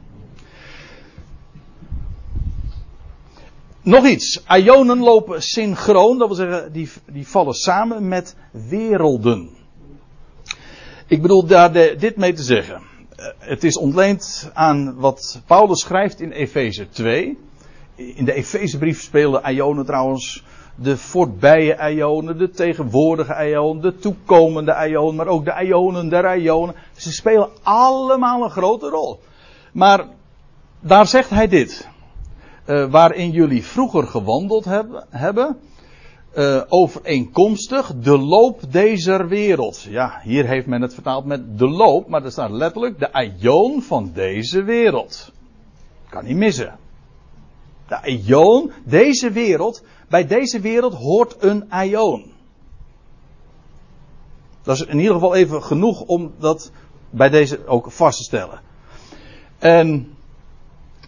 Nog 3.82 4.06
iets. 4.06 4.44
Ionen 4.48 5.00
lopen 5.00 5.44
synchroon, 5.44 6.18
dat 6.18 6.28
wil 6.28 6.38
zeggen, 6.38 6.72
die, 6.72 6.90
die 7.12 7.28
vallen 7.28 7.54
samen 7.54 8.08
met 8.08 8.36
werelden. 8.52 9.50
Ik 11.08 11.22
bedoel 11.22 11.46
daar 11.46 11.72
dit 11.74 12.16
mee 12.16 12.34
te 12.34 12.44
zeggen. 12.44 12.82
Eh, 13.16 13.26
het 13.38 13.64
is 13.64 13.78
ontleend 13.78 14.52
aan 14.54 14.96
wat 14.96 15.42
Paulus 15.46 15.80
schrijft 15.80 16.22
in 16.22 16.32
Efeze 16.32 16.90
2. 16.90 17.38
In 18.00 18.26
de 18.26 18.34
Efezebrief 18.34 19.02
spelen 19.02 19.54
Ionen 19.54 19.86
trouwens 19.86 20.44
de 20.76 20.98
voorbije 20.98 21.92
Ionen, 21.92 22.38
de 22.38 22.50
tegenwoordige 22.50 23.50
Ionen, 23.50 23.82
de 23.82 23.96
toekomende 23.96 24.88
Ionen, 24.90 25.16
maar 25.16 25.28
ook 25.28 25.46
de 25.46 25.66
Ionen 25.66 26.10
der 26.10 26.38
Ionen. 26.38 26.76
Ze 26.96 27.12
spelen 27.12 27.50
allemaal 27.64 28.44
een 28.44 28.50
grote 28.50 28.90
rol. 28.90 29.20
Maar 29.74 30.06
daar 30.80 31.08
zegt 31.08 31.30
hij 31.30 31.48
dit 31.48 31.90
uh, 32.66 32.92
waarin 32.92 33.32
jullie 33.32 33.66
vroeger 33.66 34.08
gewandeld 34.08 34.66
hebben, 34.66 35.06
hebben 35.10 35.58
uh, 36.38 36.62
overeenkomstig 36.68 37.94
de 37.96 38.18
loop 38.18 38.62
deze 38.72 39.26
wereld. 39.26 39.82
Ja, 39.82 40.20
hier 40.24 40.48
heeft 40.48 40.68
men 40.68 40.82
het 40.82 40.94
vertaald 40.94 41.26
met 41.26 41.58
de 41.58 41.68
loop, 41.68 42.08
maar 42.08 42.24
er 42.24 42.32
staat 42.32 42.52
letterlijk 42.52 43.00
de 43.00 43.14
aion 43.14 43.82
van 43.82 44.12
deze 44.14 44.64
wereld. 44.64 45.32
Kan 46.10 46.26
niet 46.26 46.36
missen. 46.36 46.78
De 47.90 48.02
aion, 48.02 48.72
deze 48.84 49.32
wereld, 49.32 49.84
bij 50.10 50.28
deze 50.28 50.60
wereld 50.60 50.94
hoort 50.94 51.36
een 51.40 51.72
aion. 51.72 52.32
Dat 54.62 54.76
is 54.76 54.86
in 54.86 54.98
ieder 54.98 55.14
geval 55.14 55.36
even 55.36 55.64
genoeg 55.64 56.02
om 56.02 56.34
dat 56.40 56.72
bij 57.10 57.30
deze 57.30 57.68
ook 57.68 57.92
vast 57.92 58.18
te 58.18 58.24
stellen. 58.24 58.62
En 59.58 60.18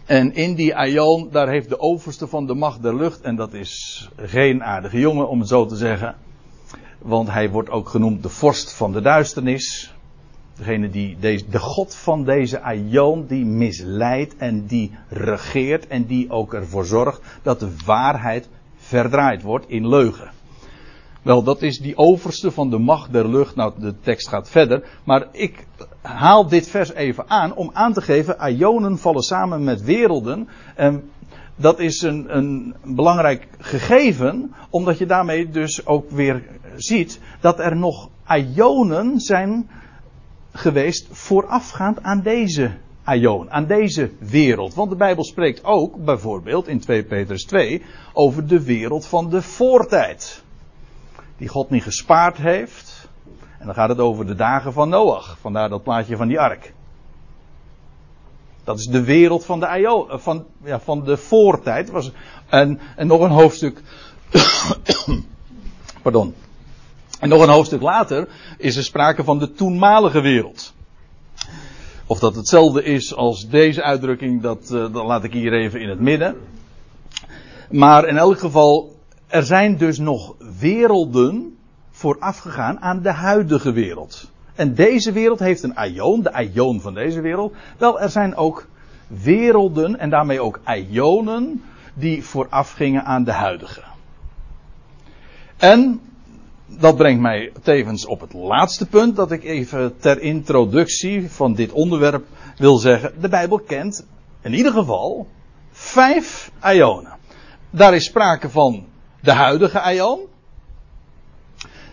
en 0.06 0.34
in 0.34 0.54
die 0.54 0.76
Aion, 0.76 1.28
daar 1.30 1.48
heeft 1.48 1.68
de 1.68 1.80
overste 1.80 2.26
van 2.26 2.46
de 2.46 2.54
macht 2.54 2.82
der 2.82 2.96
lucht, 2.96 3.20
en 3.20 3.36
dat 3.36 3.52
is 3.52 4.08
geen 4.16 4.62
aardige 4.62 4.98
jongen 4.98 5.28
om 5.28 5.38
het 5.38 5.48
zo 5.48 5.66
te 5.66 5.76
zeggen, 5.76 6.16
want 6.98 7.30
hij 7.30 7.50
wordt 7.50 7.70
ook 7.70 7.88
genoemd 7.88 8.22
de 8.22 8.28
vorst 8.28 8.72
van 8.72 8.92
de 8.92 9.00
duisternis. 9.00 9.91
Degene 10.56 10.90
die 10.90 11.16
deze, 11.20 11.44
de 11.50 11.58
God 11.58 11.94
van 11.94 12.24
deze 12.24 12.60
Aion, 12.60 13.26
die 13.26 13.44
misleidt 13.44 14.36
en 14.36 14.66
die 14.66 14.90
regeert 15.08 15.86
en 15.86 16.04
die 16.04 16.30
ook 16.30 16.54
ervoor 16.54 16.84
zorgt 16.84 17.22
dat 17.42 17.60
de 17.60 17.74
waarheid 17.84 18.48
verdraaid 18.76 19.42
wordt 19.42 19.68
in 19.68 19.88
leugen. 19.88 20.30
Wel, 21.22 21.42
dat 21.42 21.62
is 21.62 21.78
die 21.78 21.96
overste 21.96 22.50
van 22.50 22.70
de 22.70 22.78
macht 22.78 23.12
der 23.12 23.28
lucht. 23.28 23.56
Nou, 23.56 23.72
de 23.78 23.94
tekst 24.00 24.28
gaat 24.28 24.50
verder. 24.50 24.84
Maar 25.04 25.26
ik 25.32 25.66
haal 26.00 26.48
dit 26.48 26.68
vers 26.68 26.92
even 26.92 27.30
aan 27.30 27.54
om 27.54 27.70
aan 27.72 27.92
te 27.92 28.00
geven: 28.00 28.56
Ionen 28.56 28.98
vallen 28.98 29.22
samen 29.22 29.64
met 29.64 29.82
werelden. 29.82 30.48
En 30.74 31.10
dat 31.56 31.78
is 31.78 32.02
een, 32.02 32.36
een 32.36 32.74
belangrijk 32.84 33.48
gegeven, 33.58 34.54
omdat 34.70 34.98
je 34.98 35.06
daarmee 35.06 35.50
dus 35.50 35.86
ook 35.86 36.10
weer 36.10 36.42
ziet 36.76 37.20
dat 37.40 37.58
er 37.58 37.76
nog 37.76 38.08
Ionen 38.28 39.20
zijn 39.20 39.68
geweest 40.52 41.08
voorafgaand 41.10 42.02
aan 42.02 42.20
deze 42.20 42.70
Aion, 43.04 43.50
aan 43.50 43.66
deze 43.66 44.10
wereld. 44.18 44.74
Want 44.74 44.90
de 44.90 44.96
Bijbel 44.96 45.24
spreekt 45.24 45.64
ook 45.64 46.04
bijvoorbeeld 46.04 46.68
in 46.68 46.80
2 46.80 47.04
Petrus 47.04 47.44
2 47.44 47.82
over 48.12 48.46
de 48.46 48.62
wereld 48.62 49.06
van 49.06 49.30
de 49.30 49.42
voortijd 49.42 50.42
die 51.36 51.48
God 51.48 51.70
niet 51.70 51.82
gespaard 51.82 52.36
heeft. 52.36 53.08
En 53.58 53.66
dan 53.66 53.74
gaat 53.74 53.88
het 53.88 53.98
over 53.98 54.26
de 54.26 54.34
dagen 54.34 54.72
van 54.72 54.88
Noach. 54.88 55.36
Vandaar 55.40 55.68
dat 55.68 55.82
plaatje 55.82 56.16
van 56.16 56.28
die 56.28 56.40
ark. 56.40 56.72
Dat 58.64 58.78
is 58.78 58.86
de 58.86 59.04
wereld 59.04 59.44
van 59.44 59.60
de, 59.60 59.66
IO, 59.66 60.08
eh, 60.08 60.18
van, 60.18 60.46
ja, 60.64 60.80
van 60.80 61.04
de 61.04 61.16
voortijd. 61.16 62.12
En 62.48 62.80
nog 62.96 63.20
een 63.20 63.30
hoofdstuk. 63.30 63.82
pardon. 66.02 66.34
En 67.22 67.28
nog 67.28 67.42
een 67.42 67.48
hoofdstuk 67.48 67.80
later 67.80 68.28
is 68.58 68.76
er 68.76 68.84
sprake 68.84 69.24
van 69.24 69.38
de 69.38 69.52
toenmalige 69.52 70.20
wereld. 70.20 70.74
Of 72.06 72.18
dat 72.18 72.34
hetzelfde 72.34 72.84
is 72.84 73.14
als 73.14 73.48
deze 73.48 73.82
uitdrukking, 73.82 74.42
dat, 74.42 74.70
uh, 74.72 74.92
dat 74.92 75.04
laat 75.04 75.24
ik 75.24 75.32
hier 75.32 75.52
even 75.52 75.80
in 75.80 75.88
het 75.88 76.00
midden. 76.00 76.36
Maar 77.70 78.08
in 78.08 78.16
elk 78.16 78.38
geval, 78.38 78.96
er 79.26 79.42
zijn 79.42 79.76
dus 79.76 79.98
nog 79.98 80.34
werelden 80.58 81.56
voorafgegaan 81.90 82.80
aan 82.80 83.02
de 83.02 83.12
huidige 83.12 83.72
wereld. 83.72 84.30
En 84.54 84.74
deze 84.74 85.12
wereld 85.12 85.38
heeft 85.38 85.62
een 85.62 85.76
aion, 85.76 86.22
de 86.22 86.32
aion 86.32 86.80
van 86.80 86.94
deze 86.94 87.20
wereld. 87.20 87.54
Wel, 87.78 88.00
er 88.00 88.10
zijn 88.10 88.36
ook 88.36 88.66
werelden 89.06 89.98
en 89.98 90.10
daarmee 90.10 90.40
ook 90.40 90.60
aionen 90.64 91.62
die 91.94 92.24
voorafgingen 92.24 93.04
aan 93.04 93.24
de 93.24 93.32
huidige. 93.32 93.82
En 95.56 96.00
dat 96.78 96.96
brengt 96.96 97.20
mij 97.20 97.52
tevens 97.62 98.06
op 98.06 98.20
het 98.20 98.32
laatste 98.32 98.86
punt 98.86 99.16
dat 99.16 99.30
ik 99.32 99.44
even 99.44 99.94
ter 99.98 100.20
introductie 100.20 101.30
van 101.30 101.54
dit 101.54 101.72
onderwerp 101.72 102.26
wil 102.56 102.76
zeggen. 102.76 103.12
De 103.20 103.28
Bijbel 103.28 103.58
kent 103.58 104.06
in 104.42 104.54
ieder 104.54 104.72
geval 104.72 105.26
vijf 105.70 106.50
aionen. 106.58 107.12
Daar 107.70 107.94
is 107.94 108.04
sprake 108.04 108.50
van 108.50 108.84
de 109.20 109.32
huidige 109.32 109.80
aion. 109.80 110.20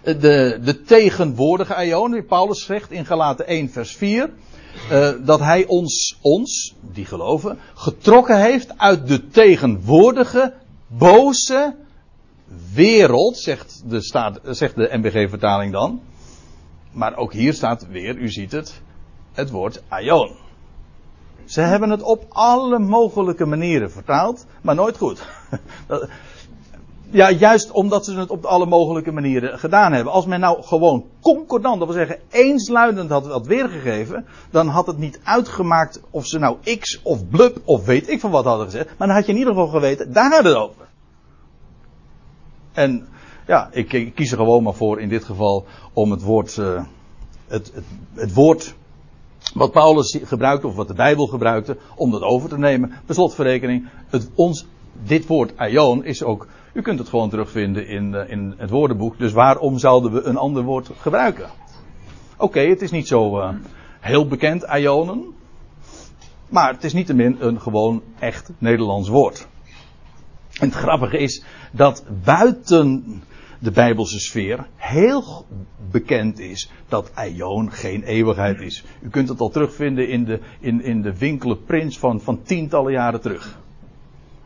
De, 0.03 0.59
de 0.63 0.81
tegenwoordige 0.81 2.09
die 2.11 2.23
Paulus 2.23 2.65
zegt 2.65 2.91
in 2.91 3.05
Galaten 3.05 3.47
1 3.47 3.69
vers 3.69 3.95
4. 3.95 4.29
Uh, 4.91 5.09
dat 5.25 5.39
hij 5.39 5.65
ons, 5.65 6.17
ons, 6.21 6.75
die 6.81 7.05
geloven, 7.05 7.59
getrokken 7.73 8.41
heeft 8.41 8.77
uit 8.77 9.07
de 9.07 9.27
tegenwoordige 9.27 10.53
boze 10.87 11.75
wereld, 12.73 13.37
zegt 13.37 13.83
de, 13.85 14.01
staat, 14.01 14.39
zegt 14.43 14.75
de 14.75 14.89
MBG-vertaling 14.91 15.71
dan. 15.71 16.01
Maar 16.91 17.15
ook 17.15 17.33
hier 17.33 17.53
staat 17.53 17.87
weer, 17.87 18.15
u 18.15 18.29
ziet 18.29 18.51
het, 18.51 18.81
het 19.33 19.49
woord 19.49 19.83
aion. 19.87 20.35
Ze 21.45 21.61
hebben 21.61 21.89
het 21.89 22.01
op 22.01 22.25
alle 22.29 22.79
mogelijke 22.79 23.45
manieren 23.45 23.91
vertaald, 23.91 24.45
maar 24.61 24.75
nooit 24.75 24.97
goed. 24.97 25.27
Ja, 27.11 27.31
juist 27.31 27.71
omdat 27.71 28.05
ze 28.05 28.17
het 28.17 28.29
op 28.29 28.45
alle 28.45 28.65
mogelijke 28.65 29.11
manieren 29.11 29.59
gedaan 29.59 29.93
hebben. 29.93 30.13
Als 30.13 30.25
men 30.25 30.39
nou 30.39 30.63
gewoon 30.63 31.05
concordant, 31.21 31.79
dat 31.79 31.87
wil 31.87 31.97
zeggen 31.97 32.19
eensluidend 32.29 33.09
had, 33.09 33.27
had 33.27 33.47
weergegeven, 33.47 34.25
dan 34.51 34.67
had 34.67 34.87
het 34.87 34.97
niet 34.97 35.19
uitgemaakt 35.23 36.01
of 36.09 36.25
ze 36.25 36.39
nou 36.39 36.57
X 36.79 36.99
of 37.03 37.29
blub 37.29 37.61
of 37.63 37.85
weet 37.85 38.09
ik 38.09 38.19
van 38.19 38.31
wat 38.31 38.45
hadden 38.45 38.65
gezegd. 38.65 38.97
Maar 38.97 39.07
dan 39.07 39.15
had 39.15 39.25
je 39.25 39.31
in 39.31 39.37
ieder 39.37 39.53
geval 39.53 39.67
geweten, 39.67 40.13
daar 40.13 40.31
gaat 40.31 40.43
het 40.43 40.55
over. 40.55 40.88
En 42.79 43.07
ja, 43.47 43.69
ik, 43.71 44.11
kies 44.15 44.31
er 44.31 44.37
gewoon 44.37 44.63
maar 44.63 44.73
voor 44.73 45.01
in 45.01 45.09
dit 45.09 45.23
geval 45.23 45.65
om 45.93 46.11
het 46.11 46.21
woord, 46.21 46.57
uh, 46.57 46.83
het, 47.47 47.71
het, 47.73 47.85
het 48.13 48.33
woord 48.33 48.75
wat 49.53 49.71
Paulus 49.71 50.19
gebruikte 50.23 50.67
of 50.67 50.75
wat 50.75 50.87
de 50.87 50.93
Bijbel 50.93 51.27
gebruikte, 51.27 51.77
om 51.95 52.11
dat 52.11 52.21
over 52.21 52.49
te 52.49 52.57
nemen. 52.57 52.93
Per 53.05 53.15
slotverrekening, 53.15 53.89
het, 54.09 54.29
ons, 54.35 54.65
dit 55.03 55.27
woord 55.27 55.57
aion 55.57 56.05
is 56.05 56.23
ook 56.23 56.47
u 56.73 56.81
kunt 56.81 56.99
het 56.99 57.09
gewoon 57.09 57.29
terugvinden 57.29 57.87
in, 57.87 58.13
uh, 58.13 58.29
in 58.29 58.53
het 58.57 58.69
woordenboek. 58.69 59.17
Dus 59.17 59.31
waarom 59.31 59.77
zouden 59.77 60.11
we 60.11 60.23
een 60.23 60.37
ander 60.37 60.63
woord 60.63 60.89
gebruiken? 60.97 61.49
Oké, 62.37 62.59
het 62.59 62.81
is 62.81 62.91
niet 62.91 63.07
zo 63.07 63.39
uh, 63.39 63.49
heel 63.99 64.27
bekend, 64.27 64.65
Ionen. 64.75 65.25
Maar 66.49 66.73
het 66.73 66.83
is 66.83 66.93
niettemin 66.93 67.37
een 67.39 67.61
gewoon 67.61 68.01
echt 68.19 68.51
Nederlands 68.57 69.09
woord. 69.09 69.47
En 70.59 70.67
het 70.67 70.77
grappige 70.77 71.17
is 71.17 71.43
dat 71.71 72.03
buiten 72.23 73.21
de 73.59 73.71
Bijbelse 73.71 74.19
sfeer 74.19 74.67
heel 74.75 75.45
bekend 75.91 76.39
is 76.39 76.71
dat 76.87 77.11
Aion 77.13 77.71
geen 77.71 78.03
eeuwigheid 78.03 78.61
is. 78.61 78.83
U 79.01 79.09
kunt 79.09 79.29
het 79.29 79.39
al 79.39 79.49
terugvinden 79.49 80.07
in 80.07 80.25
de, 80.25 80.39
in, 80.59 80.81
in 80.83 81.01
de 81.01 81.17
winkelen 81.17 81.63
prins 81.63 81.99
van, 81.99 82.21
van 82.21 82.41
tientallen 82.43 82.91
jaren 82.91 83.21
terug. 83.21 83.57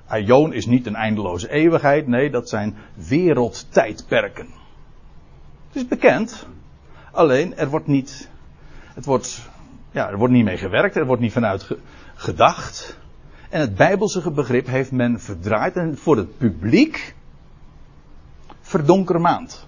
Aion 0.08 0.54
is 0.54 0.66
niet 0.66 0.86
een 0.86 0.96
eindeloze 0.96 1.50
eeuwigheid, 1.50 2.08
nee, 2.08 2.30
dat 2.30 2.50
zijn 2.50 2.76
wereldtijdperken. 3.08 4.48
Het 5.68 5.76
is 5.76 5.88
bekend, 5.88 6.48
alleen 7.12 7.58
er 7.58 7.70
wordt 7.70 7.88
niet, 7.88 8.30
het 8.94 9.06
wordt, 9.06 9.50
ja, 9.92 10.10
er 10.10 10.18
wordt 10.18 10.34
niet 10.34 10.46
mee 10.46 10.58
gewerkt, 10.58 10.96
er 10.96 11.06
wordt 11.06 11.22
niet 11.22 11.32
vanuit 11.32 11.68
gedacht. 12.16 13.02
En 13.54 13.60
het 13.60 13.76
Bijbelse 13.76 14.32
begrip 14.32 14.68
heeft 14.68 14.92
men 14.92 15.20
verdraaid 15.20 15.76
en 15.76 15.98
voor 15.98 16.18
het 16.18 16.38
publiek 16.38 17.16
verdonkermaand. 18.62 19.68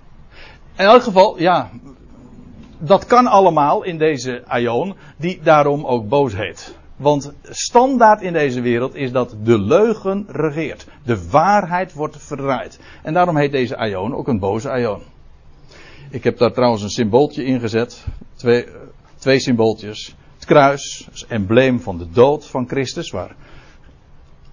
In 0.77 0.85
elk 0.85 1.01
geval, 1.01 1.39
ja, 1.39 1.69
dat 2.77 3.05
kan 3.05 3.27
allemaal 3.27 3.83
in 3.83 3.97
deze 3.97 4.43
Aion, 4.47 4.95
die 5.17 5.39
daarom 5.43 5.85
ook 5.85 6.09
boos 6.09 6.35
heet. 6.35 6.77
Want 6.95 7.33
standaard 7.43 8.21
in 8.21 8.33
deze 8.33 8.61
wereld 8.61 8.95
is 8.95 9.11
dat 9.11 9.35
de 9.43 9.59
leugen 9.59 10.25
regeert. 10.27 10.87
De 11.03 11.29
waarheid 11.29 11.93
wordt 11.93 12.17
verdraaid. 12.17 12.79
En 13.03 13.13
daarom 13.13 13.37
heet 13.37 13.51
deze 13.51 13.77
Aion 13.77 14.15
ook 14.15 14.27
een 14.27 14.39
boze 14.39 14.69
Aion. 14.69 15.01
Ik 16.09 16.23
heb 16.23 16.37
daar 16.37 16.53
trouwens 16.53 16.83
een 16.83 16.89
symbooltje 16.89 17.43
ingezet. 17.43 18.05
Twee, 18.35 18.65
twee 19.17 19.39
symbooltjes. 19.39 20.15
Het 20.35 20.45
kruis, 20.45 21.07
het 21.11 21.25
embleem 21.27 21.79
van 21.79 21.97
de 21.97 22.09
dood 22.09 22.45
van 22.45 22.67
Christus, 22.67 23.11
waar 23.11 23.35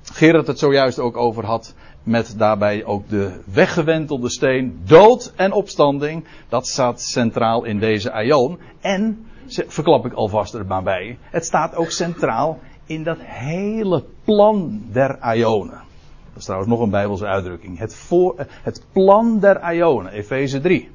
Gerard 0.03 0.47
het 0.47 0.59
zojuist 0.59 0.99
ook 0.99 1.17
over 1.17 1.45
had. 1.45 1.75
Met 2.03 2.35
daarbij 2.39 2.85
ook 2.85 3.09
de 3.09 3.41
weggewentelde 3.53 4.31
steen, 4.31 4.81
dood 4.85 5.33
en 5.37 5.53
opstanding. 5.53 6.25
Dat 6.49 6.67
staat 6.67 7.01
centraal 7.01 7.65
in 7.65 7.79
deze 7.79 8.13
aion. 8.13 8.59
En, 8.81 9.27
verklap 9.47 10.07
ik 10.07 10.13
alvast 10.13 10.55
er 10.55 10.67
maar 10.67 10.83
bij, 10.83 11.19
het 11.31 11.45
staat 11.45 11.75
ook 11.75 11.91
centraal 11.91 12.59
in 12.87 13.03
dat 13.03 13.19
hele 13.21 14.05
plan 14.25 14.83
der 14.93 15.19
aionen. 15.21 15.81
Dat 16.29 16.41
is 16.41 16.45
trouwens 16.45 16.71
nog 16.71 16.81
een 16.81 16.91
Bijbelse 16.91 17.27
uitdrukking. 17.27 17.79
Het, 17.79 17.95
voor, 17.97 18.35
het 18.63 18.85
plan 18.93 19.41
der 19.41 19.59
aionen, 19.59 20.13
Efeze 20.13 20.61
3. 20.61 20.91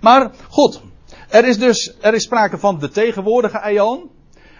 Maar 0.00 0.30
goed, 0.48 0.82
er 1.28 1.48
is 1.48 1.58
dus 1.58 1.96
er 2.00 2.14
is 2.14 2.22
sprake 2.22 2.58
van 2.58 2.78
de 2.78 2.88
tegenwoordige 2.88 3.60
aion. 3.60 4.10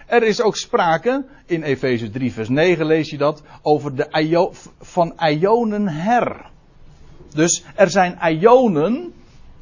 Er 0.05 0.23
is 0.23 0.41
ook 0.41 0.55
sprake, 0.55 1.25
in 1.45 1.63
Efeze 1.63 2.09
3 2.09 2.33
vers 2.33 2.49
9 2.49 2.85
lees 2.85 3.09
je 3.09 3.17
dat, 3.17 3.41
over 3.61 3.95
de 3.95 4.51
van 4.81 5.13
Ionen 5.17 5.87
her. 5.87 6.51
Dus 7.33 7.63
er 7.75 7.89
zijn 7.89 8.19
Ionen, 8.21 9.13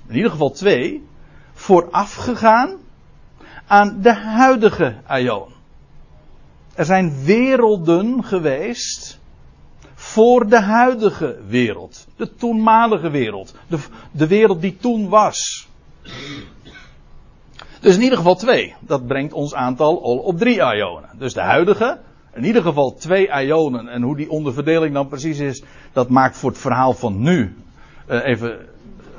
in 0.08 0.16
ieder 0.16 0.32
geval 0.32 0.52
twee, 0.52 1.08
voorafgegaan 1.54 2.78
aan 3.68 4.02
de 4.02 4.14
huidige 4.14 4.96
Ion. 5.10 5.50
Er 6.74 6.86
zijn 6.86 7.24
werelden 7.24 8.24
geweest 8.24 9.20
voor 9.96 10.48
de 10.48 10.60
huidige 10.60 11.40
wereld. 11.48 12.08
De 12.16 12.36
toenmalige 12.36 13.10
wereld. 13.10 13.56
De, 13.68 13.80
de 14.12 14.28
wereld 14.28 14.62
die 14.62 14.78
toen 14.78 15.10
was. 15.10 15.68
Dus 17.82 17.96
in 17.96 18.02
ieder 18.02 18.18
geval 18.18 18.36
twee. 18.36 18.76
Dat 18.80 19.08
brengt 19.08 19.34
ons 19.34 19.54
aantal 19.54 20.04
al 20.04 20.18
op 20.18 20.38
drie 20.38 20.56
ionen. 20.56 21.10
Dus 21.18 21.34
de 21.34 21.42
huidige, 21.42 22.00
in 22.34 22.44
ieder 22.44 22.62
geval 22.62 22.94
twee 22.94 23.28
ionen. 23.28 23.88
En 23.88 24.02
hoe 24.02 24.16
die 24.16 24.30
onderverdeling 24.30 24.94
dan 24.94 25.08
precies 25.08 25.40
is, 25.40 25.64
dat 25.94 26.10
maakt 26.10 26.38
voor 26.38 26.50
het 26.50 26.60
verhaal 26.60 26.94
van 26.94 27.22
nu 27.22 27.56
uh, 28.10 28.26
even 28.26 28.58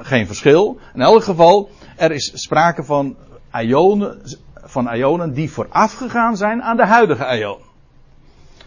geen 0.01 0.27
verschil. 0.27 0.79
In 0.95 1.01
elk 1.01 1.25
geval, 1.25 1.71
er 1.97 2.13
is 2.13 2.33
sprake 2.35 2.85
van 2.85 3.17
ionen, 3.61 4.21
van 4.55 4.95
ionen 4.95 5.35
die 5.35 5.51
voorafgegaan 5.51 6.37
zijn 6.37 6.63
aan 6.63 6.77
de 6.77 6.87
huidige 6.87 7.39
ion. 7.39 7.59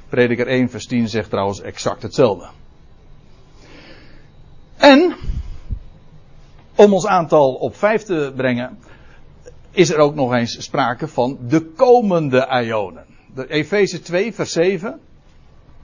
Prediker 0.09 0.47
1 0.47 0.69
vers 0.69 0.87
10 0.87 1.07
zegt 1.07 1.29
trouwens 1.29 1.61
exact 1.61 2.01
hetzelfde. 2.01 2.47
En, 4.77 5.15
om 6.75 6.93
ons 6.93 7.07
aantal 7.07 7.53
op 7.53 7.75
vijf 7.75 8.03
te 8.03 8.33
brengen, 8.35 8.77
is 9.75 9.89
er 9.89 9.97
ook 9.97 10.15
nog 10.15 10.33
eens 10.33 10.63
sprake 10.63 11.07
van 11.07 11.37
de 11.47 11.61
komende 11.61 12.47
Ionen. 12.63 13.05
De 13.33 13.47
Efeze 13.49 14.01
2, 14.01 14.33
vers 14.33 14.51
7. 14.51 14.99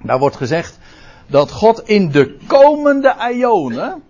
Daar 0.04 0.20
wordt 0.20 0.36
gezegd 0.36 0.80
dat 1.28 1.52
God 1.52 1.88
in 1.88 2.12
de 2.12 2.38
komende 2.48 3.16
Ionen, 3.34 4.04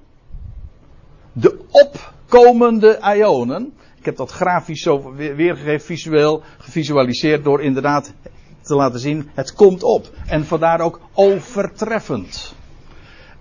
de 1.33 1.59
opkomende 1.71 2.99
Ionen, 3.15 3.73
ik 3.97 4.05
heb 4.05 4.15
dat 4.15 4.31
grafisch 4.31 4.81
zo 4.81 5.13
weergegeven, 5.13 5.85
visueel, 5.85 6.43
gevisualiseerd 6.57 7.43
door 7.43 7.61
inderdaad 7.61 8.13
te 8.61 8.75
laten 8.75 8.99
zien, 8.99 9.29
het 9.33 9.53
komt 9.53 9.83
op. 9.83 10.09
En 10.25 10.45
vandaar 10.45 10.79
ook 10.79 10.99
overtreffend. 11.13 12.55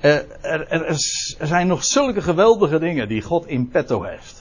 Er, 0.00 0.26
er, 0.40 0.68
er, 0.68 0.86
er 1.38 1.46
zijn 1.46 1.66
nog 1.66 1.84
zulke 1.84 2.20
geweldige 2.20 2.78
dingen 2.78 3.08
die 3.08 3.22
God 3.22 3.46
in 3.46 3.68
petto 3.68 4.02
heeft. 4.02 4.39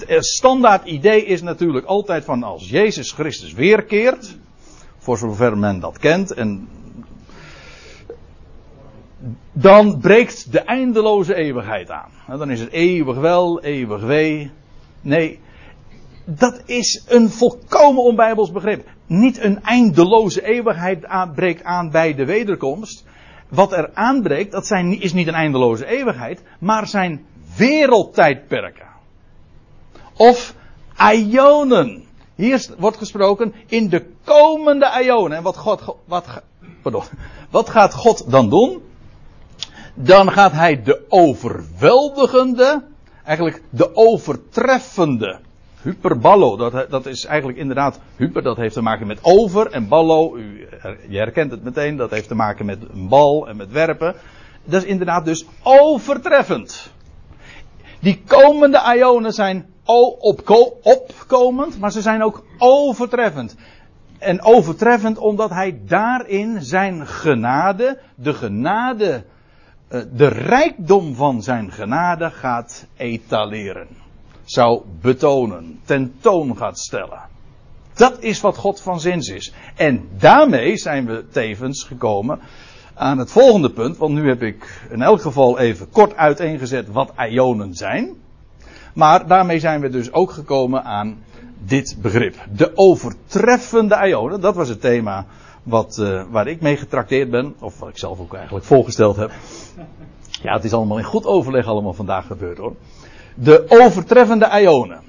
Het 0.00 0.26
standaard 0.26 0.84
idee 0.84 1.24
is 1.24 1.42
natuurlijk 1.42 1.86
altijd 1.86 2.24
van 2.24 2.42
als 2.42 2.70
Jezus 2.70 3.12
Christus 3.12 3.52
weerkeert, 3.52 4.36
voor 4.98 5.18
zover 5.18 5.58
men 5.58 5.80
dat 5.80 5.98
kent, 5.98 6.32
en 6.32 6.68
dan 9.52 9.98
breekt 9.98 10.52
de 10.52 10.60
eindeloze 10.60 11.34
eeuwigheid 11.34 11.90
aan. 11.90 12.10
Dan 12.26 12.50
is 12.50 12.60
het 12.60 12.70
eeuwig 12.70 13.16
wel, 13.16 13.62
eeuwig 13.62 14.02
wee. 14.02 14.50
Nee, 15.00 15.40
dat 16.24 16.62
is 16.66 17.04
een 17.08 17.30
volkomen 17.30 18.02
onbijbels 18.02 18.52
begrip. 18.52 18.88
Niet 19.06 19.38
een 19.38 19.62
eindeloze 19.62 20.44
eeuwigheid 20.44 21.06
breekt 21.34 21.64
aan 21.64 21.90
bij 21.90 22.14
de 22.14 22.24
wederkomst. 22.24 23.04
Wat 23.48 23.72
er 23.72 23.90
aanbreekt, 23.94 24.52
dat 24.52 24.66
zijn, 24.66 25.00
is 25.00 25.12
niet 25.12 25.26
een 25.26 25.34
eindeloze 25.34 25.86
eeuwigheid, 25.86 26.42
maar 26.58 26.86
zijn 26.86 27.26
wereldtijdperken. 27.56 28.91
Of 30.22 30.54
Ionen. 31.14 32.04
Hier 32.34 32.68
wordt 32.78 32.96
gesproken 32.96 33.54
in 33.66 33.88
de 33.88 34.06
komende 34.24 35.02
Ionen. 35.04 35.36
En 35.36 35.42
wat, 35.42 35.56
God, 35.56 35.82
wat, 36.04 36.42
wat 37.50 37.70
gaat 37.70 37.94
God 37.94 38.30
dan 38.30 38.50
doen? 38.50 38.82
Dan 39.94 40.32
gaat 40.32 40.52
hij 40.52 40.82
de 40.82 41.04
overweldigende, 41.08 42.82
eigenlijk 43.24 43.62
de 43.70 43.96
overtreffende, 43.96 45.38
hyperballo, 45.82 46.56
dat, 46.56 46.90
dat 46.90 47.06
is 47.06 47.24
eigenlijk 47.24 47.58
inderdaad, 47.58 47.98
hyper, 48.16 48.42
dat 48.42 48.56
heeft 48.56 48.74
te 48.74 48.82
maken 48.82 49.06
met 49.06 49.18
over 49.22 49.70
en 49.70 49.88
ballo, 49.88 50.36
u, 50.36 50.68
je 51.08 51.18
herkent 51.18 51.50
het 51.50 51.64
meteen, 51.64 51.96
dat 51.96 52.10
heeft 52.10 52.28
te 52.28 52.34
maken 52.34 52.66
met 52.66 52.78
een 52.92 53.08
bal 53.08 53.48
en 53.48 53.56
met 53.56 53.72
werpen. 53.72 54.14
Dat 54.64 54.82
is 54.82 54.88
inderdaad 54.88 55.24
dus 55.24 55.46
overtreffend. 55.62 56.91
Die 58.02 58.22
komende 58.26 58.94
Ionen 58.96 59.32
zijn 59.32 59.66
opkomend, 60.82 61.78
maar 61.78 61.92
ze 61.92 62.00
zijn 62.00 62.22
ook 62.22 62.44
overtreffend. 62.58 63.56
En 64.18 64.42
overtreffend 64.42 65.18
omdat 65.18 65.50
hij 65.50 65.80
daarin 65.86 66.62
zijn 66.62 67.06
genade, 67.06 67.98
de 68.14 68.34
genade, 68.34 69.24
eh, 69.88 70.00
de 70.12 70.26
rijkdom 70.26 71.14
van 71.14 71.42
zijn 71.42 71.72
genade 71.72 72.30
gaat 72.30 72.86
etaleren. 72.96 73.88
Zou 74.44 74.82
betonen, 75.00 75.80
tentoon 75.84 76.56
gaat 76.56 76.78
stellen. 76.78 77.20
Dat 77.94 78.22
is 78.22 78.40
wat 78.40 78.56
God 78.56 78.80
van 78.80 79.00
zins 79.00 79.28
is. 79.28 79.52
En 79.76 80.08
daarmee 80.18 80.76
zijn 80.76 81.06
we 81.06 81.28
tevens 81.28 81.84
gekomen 81.84 82.40
aan 83.02 83.18
het 83.18 83.30
volgende 83.30 83.70
punt, 83.70 83.96
want 83.96 84.14
nu 84.14 84.28
heb 84.28 84.42
ik 84.42 84.86
in 84.90 85.02
elk 85.02 85.20
geval 85.20 85.58
even 85.58 85.90
kort 85.90 86.16
uiteengezet 86.16 86.88
wat 86.92 87.12
ionen 87.28 87.74
zijn. 87.74 88.10
Maar 88.94 89.26
daarmee 89.26 89.58
zijn 89.58 89.80
we 89.80 89.88
dus 89.88 90.12
ook 90.12 90.30
gekomen 90.30 90.84
aan 90.84 91.18
dit 91.58 91.96
begrip. 92.00 92.36
De 92.52 92.72
overtreffende 92.74 94.06
ionen, 94.08 94.40
dat 94.40 94.54
was 94.54 94.68
het 94.68 94.80
thema 94.80 95.26
wat, 95.62 95.98
uh, 96.00 96.22
waar 96.30 96.46
ik 96.46 96.60
mee 96.60 96.76
getrakteerd 96.76 97.30
ben, 97.30 97.54
of 97.58 97.78
wat 97.78 97.88
ik 97.88 97.98
zelf 97.98 98.20
ook 98.20 98.34
eigenlijk 98.34 98.64
voorgesteld 98.64 99.16
heb. 99.16 99.30
Ja, 100.42 100.52
het 100.52 100.64
is 100.64 100.72
allemaal 100.72 100.98
in 100.98 101.04
goed 101.04 101.26
overleg 101.26 101.66
allemaal 101.66 101.92
vandaag 101.94 102.26
gebeurd 102.26 102.58
hoor. 102.58 102.74
De 103.34 103.64
overtreffende 103.68 104.60
ionen. 104.60 105.00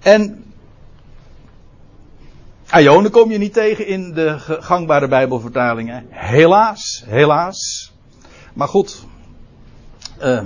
En 0.00 0.44
Ionen 2.78 3.10
kom 3.10 3.30
je 3.30 3.38
niet 3.38 3.52
tegen 3.52 3.86
in 3.86 4.12
de 4.12 4.38
gangbare 4.38 5.08
Bijbelvertalingen. 5.08 6.06
Helaas, 6.08 7.04
helaas. 7.06 7.92
Maar 8.54 8.68
goed. 8.68 9.04
Uh, 10.22 10.40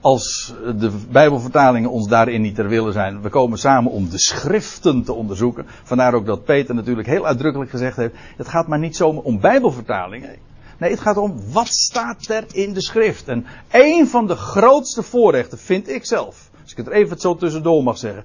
als 0.00 0.54
de 0.76 0.90
Bijbelvertalingen 1.10 1.90
ons 1.90 2.08
daarin 2.08 2.40
niet 2.40 2.54
ter 2.54 2.68
willen 2.68 2.92
zijn. 2.92 3.22
We 3.22 3.28
komen 3.28 3.58
samen 3.58 3.92
om 3.92 4.08
de 4.08 4.18
schriften 4.18 5.04
te 5.04 5.12
onderzoeken. 5.12 5.66
Vandaar 5.82 6.14
ook 6.14 6.26
dat 6.26 6.44
Peter 6.44 6.74
natuurlijk 6.74 7.08
heel 7.08 7.26
uitdrukkelijk 7.26 7.70
gezegd 7.70 7.96
heeft. 7.96 8.14
Het 8.36 8.48
gaat 8.48 8.68
maar 8.68 8.78
niet 8.78 8.96
zomaar 8.96 9.22
om 9.22 9.40
Bijbelvertalingen. 9.40 10.36
Nee, 10.78 10.90
het 10.90 11.00
gaat 11.00 11.16
om 11.16 11.40
wat 11.52 11.68
staat 11.68 12.28
er 12.28 12.44
in 12.52 12.72
de 12.72 12.82
schrift. 12.82 13.28
En 13.28 13.46
een 13.70 14.08
van 14.08 14.26
de 14.26 14.36
grootste 14.36 15.02
voorrechten 15.02 15.58
vind 15.58 15.88
ik 15.88 16.04
zelf, 16.04 16.50
als 16.62 16.70
ik 16.70 16.76
het 16.76 16.88
even 16.88 17.18
zo 17.18 17.36
tussendoor 17.36 17.82
mag 17.82 17.98
zeggen, 17.98 18.24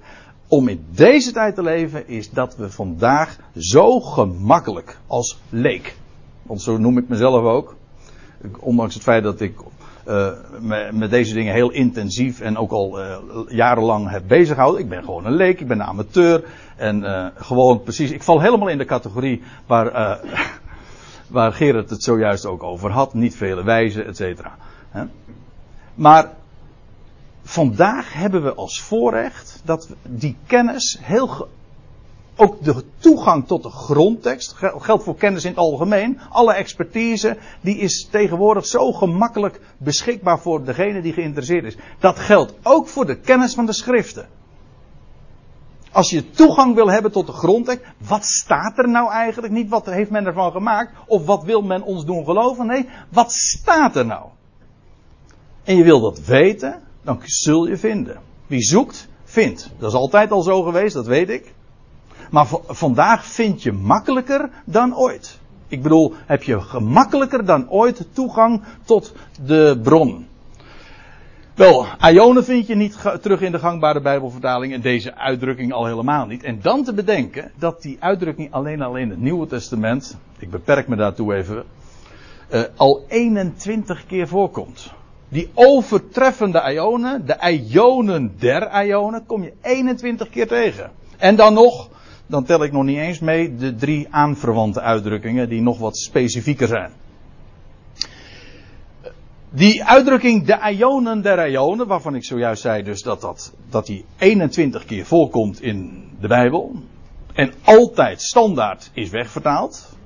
om 0.50 0.68
in 0.68 0.84
deze 0.90 1.32
tijd 1.32 1.54
te 1.54 1.62
leven, 1.62 2.08
is 2.08 2.30
dat 2.30 2.56
we 2.56 2.70
vandaag 2.70 3.38
zo 3.56 4.00
gemakkelijk 4.00 4.98
als 5.06 5.38
leek, 5.48 5.96
want 6.42 6.62
zo 6.62 6.78
noem 6.78 6.98
ik 6.98 7.08
mezelf 7.08 7.44
ook, 7.44 7.76
ondanks 8.58 8.94
het 8.94 9.02
feit 9.02 9.22
dat 9.22 9.40
ik 9.40 9.58
uh, 10.08 10.28
met, 10.92 11.10
deze 11.10 11.34
dingen 11.34 11.54
heel 11.54 11.70
intensief 11.70 12.40
en 12.40 12.56
ook 12.56 12.70
al 12.70 13.00
uh, 13.00 13.16
jarenlang 13.48 14.10
heb 14.10 14.22
bezighouden. 14.26 14.80
Ik 14.80 14.88
ben 14.88 15.04
gewoon 15.04 15.26
een 15.26 15.34
leek, 15.34 15.60
ik 15.60 15.68
ben 15.68 15.80
een 15.80 15.86
amateur 15.86 16.44
en 16.76 17.02
uh, 17.02 17.26
gewoon 17.34 17.82
precies, 17.82 18.10
ik 18.10 18.22
val 18.22 18.40
helemaal 18.40 18.68
in 18.68 18.78
de 18.78 18.84
categorie 18.84 19.42
waar, 19.66 19.90
waar 21.36 21.52
Gerard 21.52 21.90
het 21.90 22.02
zojuist 22.02 22.46
ook 22.46 22.62
over 22.62 22.90
had, 22.90 23.14
niet 23.14 23.36
vele 23.36 23.64
wijzen, 23.64 24.06
et 24.06 24.16
cetera. 24.16 24.56
Maar 25.94 26.30
vandaag 27.50 28.12
hebben 28.12 28.42
we 28.42 28.54
als 28.54 28.80
voorrecht 28.80 29.60
dat 29.64 29.88
die 30.02 30.36
kennis 30.46 30.98
heel 31.00 31.48
ook 32.36 32.64
de 32.64 32.84
toegang 32.98 33.46
tot 33.46 33.62
de 33.62 33.70
grondtekst 33.70 34.52
geldt 34.78 35.04
voor 35.04 35.16
kennis 35.16 35.44
in 35.44 35.50
het 35.50 35.58
algemeen. 35.58 36.20
Alle 36.28 36.54
expertise 36.54 37.36
die 37.60 37.76
is 37.76 38.08
tegenwoordig 38.10 38.66
zo 38.66 38.92
gemakkelijk 38.92 39.60
beschikbaar 39.78 40.38
voor 40.40 40.64
degene 40.64 41.02
die 41.02 41.12
geïnteresseerd 41.12 41.64
is. 41.64 41.76
Dat 41.98 42.18
geldt 42.18 42.54
ook 42.62 42.88
voor 42.88 43.06
de 43.06 43.20
kennis 43.20 43.54
van 43.54 43.66
de 43.66 43.72
schriften. 43.72 44.28
Als 45.92 46.10
je 46.10 46.30
toegang 46.30 46.74
wil 46.74 46.90
hebben 46.90 47.12
tot 47.12 47.26
de 47.26 47.32
grondtekst, 47.32 47.84
wat 47.98 48.24
staat 48.24 48.78
er 48.78 48.88
nou 48.88 49.10
eigenlijk? 49.10 49.52
Niet 49.52 49.68
wat 49.68 49.86
heeft 49.86 50.10
men 50.10 50.26
ervan 50.26 50.52
gemaakt 50.52 50.92
of 51.06 51.26
wat 51.26 51.44
wil 51.44 51.62
men 51.62 51.82
ons 51.82 52.04
doen 52.04 52.24
geloven? 52.24 52.66
Nee, 52.66 52.88
wat 53.08 53.32
staat 53.32 53.96
er 53.96 54.06
nou? 54.06 54.28
En 55.64 55.76
je 55.76 55.84
wil 55.84 56.00
dat 56.00 56.24
weten, 56.24 56.82
dan 57.10 57.20
zul 57.24 57.66
je 57.66 57.76
vinden. 57.76 58.20
Wie 58.46 58.62
zoekt, 58.62 59.08
vindt. 59.24 59.70
Dat 59.78 59.92
is 59.92 59.98
altijd 59.98 60.30
al 60.30 60.42
zo 60.42 60.62
geweest, 60.62 60.94
dat 60.94 61.06
weet 61.06 61.28
ik. 61.28 61.52
Maar 62.30 62.46
vandaag 62.66 63.24
vind 63.24 63.62
je 63.62 63.72
makkelijker 63.72 64.50
dan 64.64 64.96
ooit. 64.96 65.38
Ik 65.68 65.82
bedoel, 65.82 66.14
heb 66.26 66.42
je 66.42 66.60
gemakkelijker 66.60 67.44
dan 67.44 67.70
ooit 67.70 68.06
toegang 68.12 68.62
tot 68.84 69.12
de 69.44 69.80
bron. 69.82 70.26
Wel, 71.54 71.86
Ionen 72.00 72.44
vind 72.44 72.66
je 72.66 72.74
niet 72.74 72.98
terug 73.20 73.40
in 73.40 73.52
de 73.52 73.58
gangbare 73.58 74.00
Bijbelvertaling 74.00 74.72
en 74.72 74.80
deze 74.80 75.16
uitdrukking 75.16 75.72
al 75.72 75.86
helemaal 75.86 76.26
niet. 76.26 76.42
En 76.42 76.58
dan 76.62 76.84
te 76.84 76.94
bedenken 76.94 77.50
dat 77.58 77.82
die 77.82 77.96
uitdrukking 78.00 78.52
alleen 78.52 78.82
al 78.82 78.96
in 78.96 79.10
het 79.10 79.20
Nieuwe 79.20 79.46
Testament, 79.46 80.16
ik 80.38 80.50
beperk 80.50 80.88
me 80.88 80.96
daartoe 80.96 81.34
even, 81.34 81.64
uh, 82.54 82.62
al 82.76 83.04
21 83.08 84.06
keer 84.06 84.28
voorkomt. 84.28 84.92
Die 85.30 85.50
overtreffende 85.54 86.72
Ionen, 86.72 87.26
de 87.26 87.36
Ionen 87.70 88.34
der 88.38 88.84
Ionen, 88.84 89.26
kom 89.26 89.42
je 89.42 89.52
21 89.62 90.30
keer 90.30 90.46
tegen. 90.46 90.90
En 91.16 91.36
dan 91.36 91.54
nog 91.54 91.88
dan 92.30 92.44
tel 92.44 92.64
ik 92.64 92.72
nog 92.72 92.84
niet 92.84 92.98
eens 92.98 93.18
mee 93.18 93.56
de 93.56 93.74
drie 93.74 94.06
aanverwante 94.10 94.80
uitdrukkingen 94.80 95.48
die 95.48 95.60
nog 95.60 95.78
wat 95.78 95.98
specifieker 95.98 96.66
zijn. 96.66 96.90
Die 99.50 99.84
uitdrukking 99.84 100.46
de 100.46 100.74
ionen 100.76 101.22
der 101.22 101.48
ionen, 101.48 101.86
waarvan 101.86 102.14
ik 102.14 102.24
zojuist 102.24 102.62
zei 102.62 102.82
dus 102.82 103.02
dat, 103.02 103.20
dat, 103.20 103.52
dat 103.70 103.86
die 103.86 104.04
21 104.18 104.84
keer 104.84 105.06
voorkomt 105.06 105.62
in 105.62 106.08
de 106.20 106.28
Bijbel. 106.28 106.74
En 107.32 107.52
altijd 107.64 108.22
standaard 108.22 108.90
is 108.94 109.10
wegvertaald. 109.10 109.96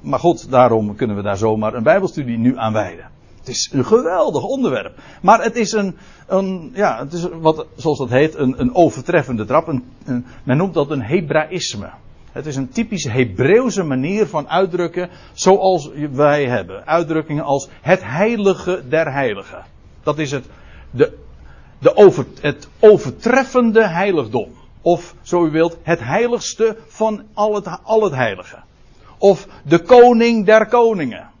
Maar 0.00 0.18
goed, 0.18 0.50
daarom 0.50 0.96
kunnen 0.96 1.16
we 1.16 1.22
daar 1.22 1.36
zomaar 1.36 1.74
een 1.74 1.82
Bijbelstudie 1.82 2.38
nu 2.38 2.58
aan 2.58 2.72
wijden. 2.72 3.10
Het 3.46 3.54
is 3.54 3.70
een 3.72 3.84
geweldig 3.84 4.42
onderwerp. 4.42 4.98
Maar 5.22 5.42
het 5.42 5.56
is 5.56 5.72
een, 5.72 5.96
een 6.26 6.70
ja, 6.74 6.98
het 6.98 7.12
is 7.12 7.26
wat, 7.40 7.66
zoals 7.76 7.98
dat 7.98 8.10
heet, 8.10 8.34
een, 8.34 8.60
een 8.60 8.74
overtreffende 8.74 9.44
trap. 9.44 9.80
Men 10.42 10.56
noemt 10.56 10.74
dat 10.74 10.90
een 10.90 11.02
Hebraïsme. 11.02 11.90
Het 12.32 12.46
is 12.46 12.56
een 12.56 12.68
typisch 12.68 13.04
Hebreeuwse 13.04 13.82
manier 13.82 14.26
van 14.26 14.48
uitdrukken 14.48 15.10
zoals 15.32 15.90
wij 16.12 16.46
hebben. 16.46 16.86
Uitdrukkingen 16.86 17.44
als 17.44 17.68
het 17.80 18.00
heilige 18.02 18.82
der 18.88 19.12
heiligen. 19.12 19.64
Dat 20.02 20.18
is 20.18 20.30
het, 20.30 20.44
de, 20.90 21.18
de 21.78 21.96
over, 21.96 22.26
het 22.40 22.68
overtreffende 22.80 23.86
heiligdom. 23.86 24.48
Of, 24.80 25.14
zo 25.22 25.46
u 25.46 25.50
wilt, 25.50 25.78
het 25.82 26.00
heiligste 26.00 26.76
van 26.86 27.22
al 27.34 27.54
het, 27.54 27.68
al 27.82 28.02
het 28.02 28.14
heilige. 28.14 28.56
Of 29.18 29.46
de 29.64 29.78
koning 29.78 30.46
der 30.46 30.66
koningen. 30.66 31.34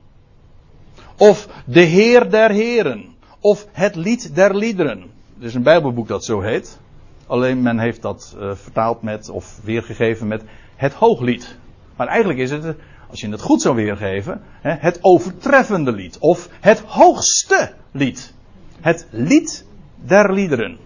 Of 1.16 1.48
de 1.64 1.80
Heer 1.80 2.30
der 2.30 2.50
Heren. 2.50 3.14
Of 3.40 3.66
het 3.72 3.94
lied 3.94 4.34
der 4.34 4.54
liederen. 4.54 5.02
Er 5.40 5.46
is 5.46 5.54
een 5.54 5.62
Bijbelboek 5.62 6.08
dat 6.08 6.24
zo 6.24 6.40
heet. 6.40 6.78
Alleen 7.26 7.62
men 7.62 7.78
heeft 7.78 8.02
dat 8.02 8.36
uh, 8.38 8.54
vertaald 8.54 9.02
met, 9.02 9.28
of 9.28 9.60
weergegeven 9.64 10.26
met 10.26 10.42
het 10.76 10.92
hooglied. 10.92 11.58
Maar 11.96 12.06
eigenlijk 12.06 12.38
is 12.38 12.50
het, 12.50 12.76
als 13.10 13.20
je 13.20 13.28
het 13.28 13.40
goed 13.40 13.62
zou 13.62 13.74
weergeven, 13.74 14.42
het 14.62 14.98
overtreffende 15.00 15.92
lied. 15.92 16.18
Of 16.18 16.48
het 16.60 16.80
hoogste 16.80 17.72
lied. 17.92 18.34
Het 18.80 19.06
lied 19.10 19.66
der 19.94 20.32
liederen. 20.32 20.78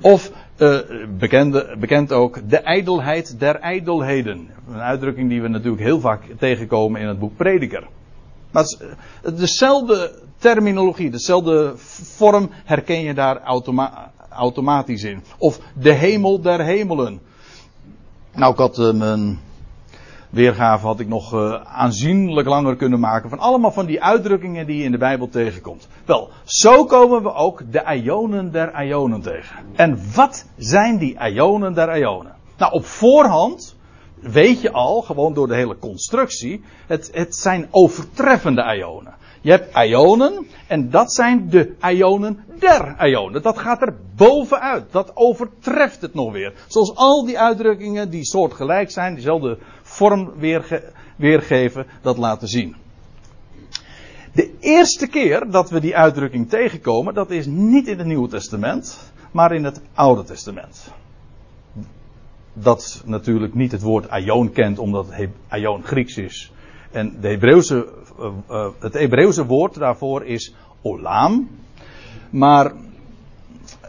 Of 0.00 0.30
uh, 0.58 0.78
bekend 1.78 2.12
ook 2.12 2.48
de 2.48 2.58
ijdelheid 2.58 3.38
der 3.38 3.56
ijdelheden. 3.56 4.48
Een 4.68 4.80
uitdrukking 4.80 5.28
die 5.28 5.42
we 5.42 5.48
natuurlijk 5.48 5.82
heel 5.82 6.00
vaak 6.00 6.22
tegenkomen 6.38 7.00
in 7.00 7.08
het 7.08 7.18
boek 7.18 7.36
Prediker. 7.36 7.86
Maar 8.50 8.74
dezelfde 9.34 10.12
terminologie, 10.38 11.10
dezelfde 11.10 11.72
vorm 12.16 12.50
herken 12.64 13.00
je 13.00 13.14
daar 13.14 13.42
automa 13.42 14.10
automatisch 14.30 15.02
in. 15.02 15.22
Of 15.38 15.60
de 15.74 15.92
hemel 15.92 16.40
der 16.40 16.60
hemelen. 16.60 17.20
Nou, 18.34 18.52
ik 18.52 18.58
had 18.58 18.78
uh, 18.78 18.92
mijn 18.92 19.38
weergave 20.30 20.86
had 20.86 21.00
ik 21.00 21.08
nog 21.08 21.34
uh, 21.34 21.54
aanzienlijk 21.62 22.48
langer 22.48 22.76
kunnen 22.76 23.00
maken 23.00 23.30
van 23.30 23.38
allemaal 23.38 23.72
van 23.72 23.86
die 23.86 24.02
uitdrukkingen 24.02 24.66
die 24.66 24.76
je 24.76 24.84
in 24.84 24.90
de 24.90 24.98
Bijbel 24.98 25.28
tegenkomt. 25.28 25.88
Wel, 26.04 26.30
zo 26.44 26.84
komen 26.84 27.22
we 27.22 27.34
ook 27.34 27.62
de 27.70 28.00
ionen 28.02 28.52
der 28.52 28.84
ionen 28.84 29.20
tegen. 29.20 29.56
En 29.74 29.98
wat 30.14 30.46
zijn 30.56 30.98
die 30.98 31.16
ionen 31.32 31.74
der 31.74 31.98
ionen? 31.98 32.34
Nou, 32.56 32.72
op 32.72 32.84
voorhand 32.84 33.76
weet 34.20 34.60
je 34.60 34.72
al, 34.72 35.02
gewoon 35.02 35.34
door 35.34 35.48
de 35.48 35.54
hele 35.54 35.78
constructie, 35.78 36.62
het, 36.86 37.10
het 37.12 37.36
zijn 37.36 37.68
overtreffende 37.70 38.76
ionen. 38.76 39.14
Je 39.40 39.50
hebt 39.50 39.76
ionen 39.76 40.46
en 40.66 40.90
dat 40.90 41.12
zijn 41.12 41.50
de 41.50 41.74
ionen 41.82 42.44
der 42.58 43.08
ionen. 43.08 43.42
Dat 43.42 43.58
gaat 43.58 43.82
er 43.82 43.96
bovenuit. 44.16 44.92
Dat 44.92 45.10
overtreft 45.14 46.00
het 46.00 46.14
nog 46.14 46.32
weer. 46.32 46.52
Zoals 46.66 46.94
al 46.94 47.24
die 47.24 47.38
uitdrukkingen 47.38 48.10
die 48.10 48.24
soortgelijk 48.24 48.90
zijn, 48.90 49.14
diezelfde 49.14 49.58
vorm 49.82 50.32
weerge 50.36 50.82
weergeven, 51.16 51.86
dat 52.02 52.16
laten 52.16 52.48
zien. 52.48 52.76
De 54.32 54.54
eerste 54.60 55.06
keer 55.06 55.50
dat 55.50 55.70
we 55.70 55.80
die 55.80 55.96
uitdrukking 55.96 56.48
tegenkomen, 56.48 57.14
dat 57.14 57.30
is 57.30 57.46
niet 57.46 57.86
in 57.86 57.98
het 57.98 58.06
Nieuwe 58.06 58.28
Testament, 58.28 59.12
maar 59.30 59.54
in 59.54 59.64
het 59.64 59.80
Oude 59.94 60.22
Testament 60.24 60.92
dat 62.52 63.02
natuurlijk 63.06 63.54
niet 63.54 63.72
het 63.72 63.82
woord 63.82 64.08
aion 64.08 64.52
kent, 64.52 64.78
omdat 64.78 65.06
aion 65.48 65.82
Grieks 65.82 66.16
is. 66.16 66.52
En 66.90 67.16
de 67.20 67.28
Hebreeuwse, 67.28 67.88
uh, 68.20 68.26
uh, 68.50 68.68
het 68.78 68.94
Hebreeuwse 68.94 69.46
woord 69.46 69.74
daarvoor 69.74 70.24
is 70.24 70.54
olam. 70.82 71.48
Maar 72.30 72.72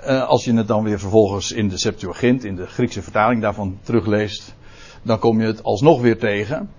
uh, 0.07 0.27
als 0.27 0.45
je 0.45 0.53
het 0.53 0.67
dan 0.67 0.83
weer 0.83 0.99
vervolgens 0.99 1.51
in 1.51 1.69
de 1.69 1.77
Septuagint, 1.77 2.43
in 2.43 2.55
de 2.55 2.67
Griekse 2.67 3.01
vertaling 3.01 3.41
daarvan 3.41 3.77
terugleest, 3.81 4.55
dan 5.01 5.19
kom 5.19 5.41
je 5.41 5.47
het 5.47 5.63
alsnog 5.63 6.01
weer 6.01 6.17
tegen. 6.19 6.69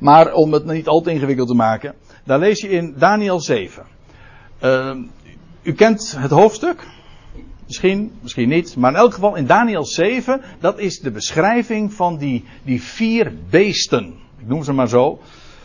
Maar 0.00 0.32
om 0.32 0.52
het 0.52 0.64
niet 0.64 0.88
al 0.88 1.00
te 1.00 1.10
ingewikkeld 1.10 1.48
te 1.48 1.54
maken, 1.54 1.94
daar 2.24 2.38
lees 2.38 2.60
je 2.60 2.68
in 2.68 2.94
Daniel 2.98 3.40
7. 3.40 3.86
u 5.62 5.72
kent 5.72 6.14
het 6.18 6.30
hoofdstuk? 6.30 6.86
Misschien, 7.66 8.12
misschien 8.20 8.48
niet. 8.48 8.76
Maar 8.76 8.90
in 8.90 8.96
elk 8.96 9.14
geval 9.14 9.34
in 9.34 9.46
Daniel 9.46 9.84
7, 9.84 10.40
dat 10.60 10.78
is 10.78 11.00
de 11.00 11.10
beschrijving 11.10 11.92
van 11.92 12.16
die, 12.16 12.44
die 12.62 12.82
vier 12.82 13.32
beesten. 13.50 14.14
Ik 14.38 14.46
noem 14.46 14.64
ze 14.64 14.72
maar 14.72 14.88
zo. 14.88 15.20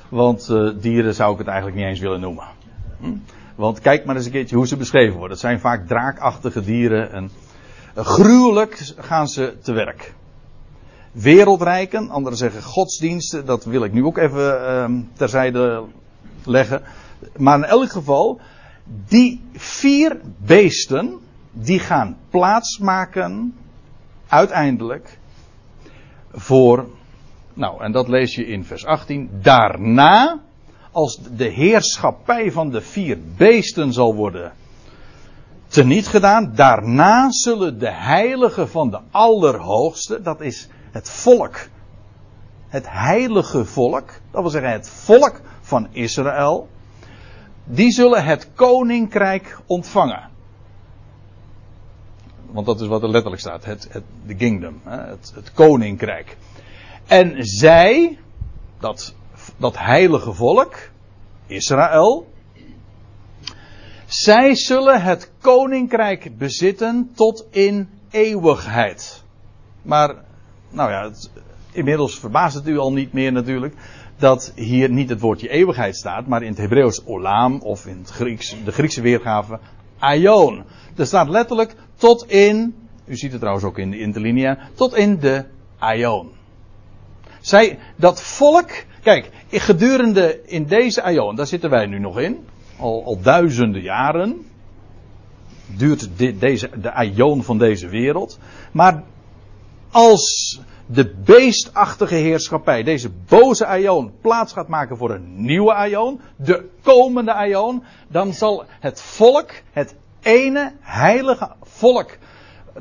Want 0.10 0.50
uh, 0.52 0.70
dieren 0.82 1.16
zou 1.16 1.32
ik 1.32 1.38
het 1.38 1.48
eigenlijk 1.48 1.78
niet 1.78 1.88
eens 1.88 2.00
willen 2.00 2.20
noemen. 2.20 2.44
Hm? 3.00 3.16
Want 3.56 3.80
kijk 3.80 4.06
maar 4.06 4.16
eens 4.16 4.26
een 4.26 4.32
keertje 4.32 4.56
hoe 4.56 4.68
ze 4.68 4.78
beschreven 4.78 5.14
worden. 5.14 5.32
Het 5.32 5.40
zijn 5.40 5.60
vaak 5.60 5.88
draakachtige 5.88 6.62
dieren. 6.62 7.12
En 7.12 7.32
uh, 7.98 8.06
gruwelijk 8.06 8.94
gaan 8.98 9.28
ze 9.28 9.58
te 9.62 9.72
werk. 9.72 10.14
Wereldrijken, 11.12 12.10
anderen 12.10 12.38
zeggen 12.38 12.64
godsdiensten. 12.64 13.46
Dat 13.46 13.66
wil 13.66 13.84
ik 13.84 13.94
nu 13.94 14.04
ook 14.04 14.18
even 14.18 14.62
uh, 14.62 15.02
terzijde 15.14 15.84
leggen. 16.44 16.82
Maar 17.38 17.58
in 17.58 17.64
elk 17.64 17.92
geval, 17.92 18.40
die 19.08 19.42
vier 19.54 20.20
beesten 20.38 21.20
die 21.52 21.80
gaan 21.80 22.18
plaatsmaken 22.30 23.58
uiteindelijk 24.28 25.20
voor, 26.32 26.90
nou 27.54 27.84
en 27.84 27.92
dat 27.92 28.08
lees 28.08 28.36
je 28.36 28.48
in 28.48 28.66
vers 28.66 28.86
18, 28.86 29.30
daarna 29.42 30.40
als 30.92 31.20
de 31.36 31.48
heerschappij 31.48 32.52
van 32.52 32.70
de 32.70 32.82
vier 32.82 33.18
beesten 33.38 33.94
zal 33.94 34.16
worden 34.16 34.52
teniet 35.70 36.08
gedaan. 36.08 36.52
Daarna 36.56 37.32
zullen 37.32 37.80
de 37.80 37.92
heiligen 37.92 38.70
van 38.70 38.90
de 38.90 39.00
Allerhoogste, 39.12 40.22
dat 40.22 40.42
is 40.42 40.68
het 40.92 41.10
volk, 41.10 41.68
het 42.68 42.86
heilige 42.90 43.66
volk, 43.66 44.10
dat 44.32 44.42
wil 44.42 44.50
zeggen 44.50 44.72
het 44.72 44.90
volk 44.90 45.42
van 45.62 45.88
Israël, 45.92 46.70
die 47.64 47.92
zullen 47.92 48.24
het 48.24 48.50
koninkrijk 48.54 49.58
ontvangen. 49.66 50.29
Want 52.52 52.66
dat 52.66 52.82
is 52.82 52.88
wat 52.88 53.04
er 53.04 53.10
letterlijk 53.10 53.42
staat, 53.42 53.66
het, 53.66 53.90
de 54.26 54.36
kingdom, 54.36 54.82
het, 54.84 55.32
het 55.36 55.54
koninkrijk. 55.54 56.38
En 57.08 57.36
zij, 57.40 58.18
dat, 58.80 59.14
dat 59.58 59.78
heilige 59.78 60.34
volk, 60.34 60.76
Israël, 61.48 62.28
zij 64.06 64.56
zullen 64.56 65.02
het 65.02 65.32
koninkrijk 65.42 66.38
bezitten 66.38 67.12
tot 67.16 67.46
in 67.50 67.90
eeuwigheid. 68.10 69.24
Maar, 69.82 70.16
nou 70.70 70.92
ja, 70.92 71.12
inmiddels 71.72 72.20
verbaast 72.20 72.56
het 72.56 72.68
u 72.68 72.78
al 72.78 72.94
niet 72.94 73.14
meer 73.14 73.32
natuurlijk 73.32 73.76
dat 74.18 74.52
hier 74.56 74.90
niet 74.90 75.10
het 75.10 75.20
woordje 75.20 75.50
eeuwigheid 75.50 75.96
staat, 75.96 76.28
maar 76.28 76.42
in 76.42 76.50
het 76.50 76.58
Hebreeuws 76.58 77.06
olam 77.06 77.60
of 77.62 77.86
in 77.86 77.98
het 77.98 78.10
Grieks, 78.10 78.56
de 78.66 78.72
Griekse 78.72 79.02
weergave 79.02 79.60
aion. 80.00 80.64
Er 80.96 81.06
staat 81.06 81.30
letterlijk 81.30 81.76
tot 81.96 82.32
in, 82.32 82.76
u 83.06 83.16
ziet 83.16 83.32
het 83.32 83.40
trouwens 83.40 83.66
ook 83.66 83.78
in 83.78 83.92
de 83.92 84.00
interlinia, 84.00 84.58
tot 84.74 84.96
in 84.96 85.20
de 85.20 85.46
aion. 85.78 86.30
Zij, 87.42 87.80
dat 87.96 88.22
volk, 88.22 88.70
kijk, 89.04 89.30
gedurende 89.52 90.42
in 90.46 90.66
deze 90.66 91.02
aion, 91.02 91.36
daar 91.36 91.48
zitten 91.48 91.70
wij 91.70 91.86
nu 91.86 92.00
nog 92.00 92.20
in, 92.20 92.38
al, 92.78 93.04
al 93.06 93.22
duizenden 93.22 93.82
jaren, 93.82 94.46
duurt 95.66 96.10
deze, 96.40 96.70
de 96.82 96.92
aion 96.92 97.44
van 97.44 97.58
deze 97.58 97.88
wereld, 97.88 98.40
maar 98.72 99.04
als 99.92 100.60
de 100.92 101.14
beestachtige 101.26 102.16
heerschappij, 102.16 102.84
deze 102.84 103.10
boze 103.10 103.66
aion, 103.66 104.12
plaats 104.22 104.54
gaat 104.54 104.68
maken 104.68 104.98
voor 104.98 105.12
een 105.12 105.46
nieuwe 105.46 105.74
aion, 105.74 106.22
de 106.36 106.70
komende 106.84 107.34
aion, 107.34 107.84
dan 108.08 108.34
zal 108.34 108.64
het 108.80 109.02
volk, 109.02 109.52
het 109.72 109.96
ene 110.22 110.74
heilige 110.82 111.52
volk 111.62 112.18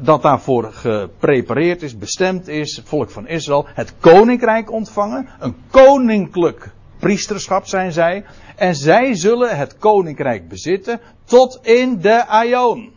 dat 0.01 0.23
daarvoor 0.23 0.73
geprepareerd 0.73 1.83
is, 1.83 1.99
bestemd 1.99 2.49
is, 2.49 2.77
het 2.77 2.89
volk 2.89 3.11
van 3.11 3.27
Israël, 3.27 3.67
het 3.75 3.95
koninkrijk 4.01 4.73
ontvangen. 4.73 5.29
Een 5.39 5.57
koninklijk 5.71 6.71
priesterschap 6.99 7.67
zijn 7.67 7.93
zij. 7.93 8.25
En 8.57 8.75
zij 8.75 9.15
zullen 9.15 9.57
het 9.57 9.79
koninkrijk 9.79 10.49
bezitten 10.49 11.01
tot 11.25 11.59
in 11.63 12.01
de 12.01 12.27
aion. 12.27 12.93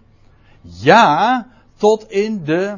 Ja, 0.62 1.48
tot 1.78 2.12
in 2.12 2.44
de 2.44 2.78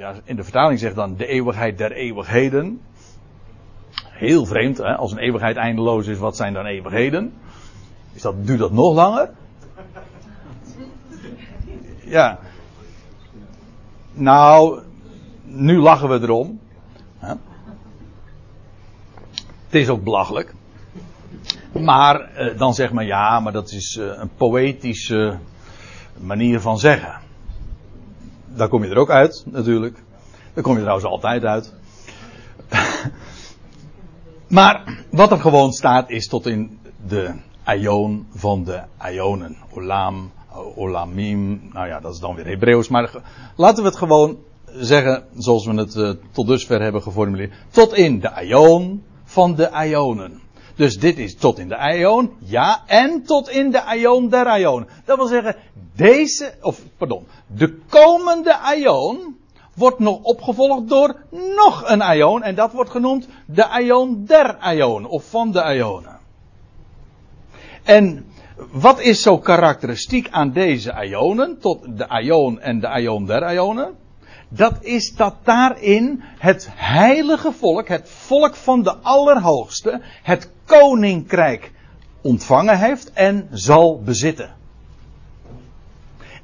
ja, 0.00 0.14
in 0.24 0.36
de 0.36 0.42
vertaling 0.42 0.78
zegt 0.78 0.94
dan 0.94 1.16
de 1.16 1.26
eeuwigheid 1.26 1.78
der 1.78 1.92
eeuwigheden. 1.92 2.80
Heel 4.04 4.46
vreemd, 4.46 4.78
hè? 4.78 4.96
als 4.96 5.12
een 5.12 5.18
eeuwigheid 5.18 5.56
eindeloos 5.56 6.06
is, 6.06 6.18
wat 6.18 6.36
zijn 6.36 6.52
dan 6.52 6.66
eeuwigheden? 6.66 7.32
Is 8.12 8.22
dat, 8.22 8.46
duurt 8.46 8.58
dat 8.58 8.72
nog 8.72 8.94
langer? 8.94 9.30
Ja. 12.04 12.38
Nou, 14.12 14.82
nu 15.44 15.78
lachen 15.78 16.08
we 16.08 16.20
erom. 16.20 16.60
Hè? 17.18 17.34
Het 19.66 19.74
is 19.74 19.88
ook 19.88 20.04
belachelijk. 20.04 20.54
Maar 21.72 22.20
eh, 22.20 22.58
dan 22.58 22.74
zeg 22.74 22.92
maar 22.92 23.04
ja, 23.04 23.40
maar 23.40 23.52
dat 23.52 23.70
is 23.70 23.96
eh, 23.96 24.06
een 24.06 24.30
poëtische 24.36 25.38
manier 26.16 26.60
van 26.60 26.78
zeggen. 26.78 27.28
Daar 28.56 28.68
kom 28.68 28.84
je 28.84 28.90
er 28.90 28.98
ook 28.98 29.10
uit, 29.10 29.44
natuurlijk. 29.46 30.02
Daar 30.54 30.64
kom 30.64 30.74
je 30.74 30.80
trouwens 30.80 31.06
altijd 31.06 31.44
uit. 31.44 31.74
maar 34.48 35.04
wat 35.10 35.30
er 35.30 35.40
gewoon 35.40 35.72
staat 35.72 36.10
is 36.10 36.28
tot 36.28 36.46
in 36.46 36.78
de 37.06 37.32
aion 37.64 38.26
van 38.34 38.64
de 38.64 38.80
aionen. 38.96 39.56
Olam, 39.74 40.30
olamim. 40.76 41.70
Nou 41.72 41.86
ja, 41.86 42.00
dat 42.00 42.14
is 42.14 42.20
dan 42.20 42.34
weer 42.34 42.46
Hebreeuws. 42.46 42.88
Maar 42.88 43.10
laten 43.56 43.82
we 43.82 43.88
het 43.88 43.98
gewoon 43.98 44.38
zeggen 44.74 45.24
zoals 45.36 45.66
we 45.66 45.74
het 45.74 45.94
uh, 45.94 46.10
tot 46.32 46.46
dusver 46.46 46.82
hebben 46.82 47.02
geformuleerd. 47.02 47.52
Tot 47.70 47.94
in 47.94 48.20
de 48.20 48.32
aion 48.32 49.02
van 49.24 49.54
de 49.54 49.70
aionen. 49.70 50.40
Dus 50.80 50.98
dit 50.98 51.18
is 51.18 51.34
tot 51.36 51.58
in 51.58 51.68
de 51.68 51.76
aion, 51.76 52.30
ja, 52.38 52.82
en 52.86 53.22
tot 53.22 53.50
in 53.50 53.70
de 53.70 53.82
aion 53.82 54.28
der 54.28 54.46
aion. 54.46 54.88
Dat 55.04 55.16
wil 55.16 55.26
zeggen, 55.26 55.56
deze, 55.96 56.54
of 56.62 56.80
pardon, 56.96 57.26
de 57.46 57.78
komende 57.88 58.56
aion 58.56 59.36
wordt 59.74 59.98
nog 59.98 60.22
opgevolgd 60.22 60.88
door 60.88 61.16
nog 61.56 61.88
een 61.88 62.02
aion. 62.02 62.42
En 62.42 62.54
dat 62.54 62.72
wordt 62.72 62.90
genoemd 62.90 63.28
de 63.46 63.66
aion 63.66 64.24
der 64.24 64.56
aion, 64.56 65.06
of 65.06 65.24
van 65.24 65.52
de 65.52 65.62
aionen. 65.62 66.18
En 67.82 68.26
wat 68.72 69.00
is 69.00 69.22
zo 69.22 69.38
karakteristiek 69.38 70.28
aan 70.30 70.52
deze 70.52 70.92
aionen, 70.92 71.58
tot 71.58 71.98
de 71.98 72.08
aion 72.08 72.60
en 72.60 72.80
de 72.80 72.88
aion 72.88 73.26
der 73.26 73.44
aionen? 73.44 73.94
Dat 74.52 74.84
is 74.84 75.14
dat 75.14 75.34
daarin 75.42 76.22
het 76.38 76.68
heilige 76.70 77.52
volk, 77.52 77.88
het 77.88 78.10
volk 78.10 78.54
van 78.54 78.82
de 78.82 78.94
Allerhoogste, 78.96 80.00
het 80.22 80.50
koninkrijk 80.64 81.72
ontvangen 82.20 82.78
heeft 82.78 83.12
en 83.12 83.48
zal 83.52 84.02
bezitten. 84.02 84.58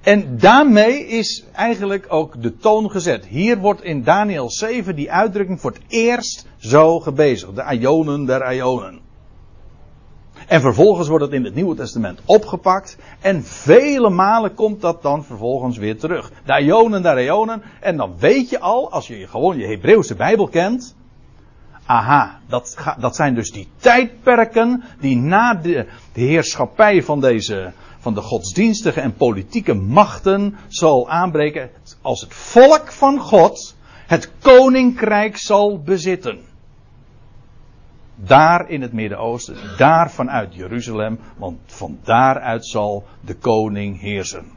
En 0.02 0.38
daarmee 0.38 1.06
is 1.06 1.44
eigenlijk 1.52 2.06
ook 2.08 2.42
de 2.42 2.56
toon 2.56 2.90
gezet. 2.90 3.26
Hier 3.26 3.58
wordt 3.58 3.82
in 3.82 4.02
Daniel 4.02 4.50
7 4.50 4.96
die 4.96 5.12
uitdrukking 5.12 5.60
voor 5.60 5.70
het 5.70 5.80
eerst 5.88 6.46
zo 6.56 7.00
gebezigd. 7.00 7.54
De 7.54 7.78
Ionen 7.78 8.24
der 8.24 8.54
Ionen. 8.54 9.05
En 10.46 10.60
vervolgens 10.60 11.08
wordt 11.08 11.24
het 11.24 11.32
in 11.32 11.44
het 11.44 11.54
Nieuwe 11.54 11.74
Testament 11.74 12.20
opgepakt. 12.24 12.98
En 13.20 13.44
vele 13.44 14.10
malen 14.10 14.54
komt 14.54 14.80
dat 14.80 15.02
dan 15.02 15.24
vervolgens 15.24 15.76
weer 15.76 15.98
terug. 15.98 16.32
Der 16.44 16.60
Ionen. 16.60 17.62
En 17.80 17.96
dan 17.96 18.14
weet 18.18 18.50
je 18.50 18.60
al, 18.60 18.92
als 18.92 19.06
je 19.06 19.26
gewoon 19.26 19.58
je 19.58 19.66
Hebreeuwse 19.66 20.14
Bijbel 20.14 20.48
kent. 20.48 20.94
Aha, 21.86 22.40
dat, 22.48 22.76
dat 22.98 23.16
zijn 23.16 23.34
dus 23.34 23.50
die 23.50 23.68
tijdperken 23.76 24.82
die 25.00 25.16
na 25.16 25.54
de, 25.54 25.86
de 26.12 26.20
heerschappij 26.20 27.02
van 27.02 27.20
deze 27.20 27.72
van 27.98 28.14
de 28.14 28.20
godsdienstige 28.20 29.00
en 29.00 29.14
politieke 29.14 29.74
machten 29.74 30.56
zal 30.68 31.08
aanbreken 31.10 31.70
als 32.02 32.20
het 32.20 32.34
volk 32.34 32.92
van 32.92 33.18
God 33.18 33.74
het 34.06 34.32
koninkrijk 34.40 35.36
zal 35.36 35.82
bezitten. 35.82 36.38
Daar 38.16 38.68
in 38.70 38.82
het 38.82 38.92
Midden-Oosten, 38.92 39.56
daar 39.76 40.10
vanuit 40.10 40.54
Jeruzalem, 40.54 41.18
want 41.36 41.58
van 41.66 41.98
daaruit 42.04 42.66
zal 42.66 43.04
de 43.20 43.34
koning 43.34 44.00
heersen. 44.00 44.52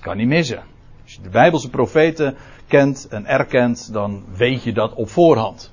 Kan 0.00 0.16
niet 0.16 0.28
missen. 0.28 0.62
Als 1.02 1.14
je 1.14 1.22
de 1.22 1.28
Bijbelse 1.28 1.70
profeten 1.70 2.36
kent 2.66 3.08
en 3.08 3.26
erkent, 3.26 3.92
dan 3.92 4.24
weet 4.36 4.62
je 4.62 4.72
dat 4.72 4.94
op 4.94 5.08
voorhand. 5.08 5.72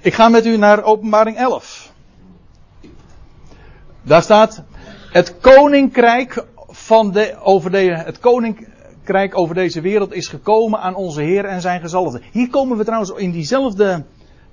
Ik 0.00 0.14
ga 0.14 0.28
met 0.28 0.46
u 0.46 0.56
naar 0.56 0.82
Openbaring 0.82 1.36
11. 1.36 1.92
Daar 4.02 4.22
staat 4.22 4.62
het 5.10 5.40
koninkrijk 5.40 6.46
van 6.68 7.12
de, 7.12 7.36
over 7.40 7.70
de, 7.70 7.78
het 7.78 8.18
koninkrijk 9.04 9.38
over 9.38 9.54
deze 9.54 9.80
wereld 9.80 10.12
is 10.12 10.28
gekomen 10.28 10.80
aan 10.80 10.94
onze 10.94 11.22
Heer 11.22 11.44
en 11.44 11.60
zijn 11.60 11.80
gezalfde. 11.80 12.20
Hier 12.32 12.48
komen 12.48 12.76
we 12.76 12.84
trouwens 12.84 13.12
in 13.16 13.30
diezelfde 13.30 14.04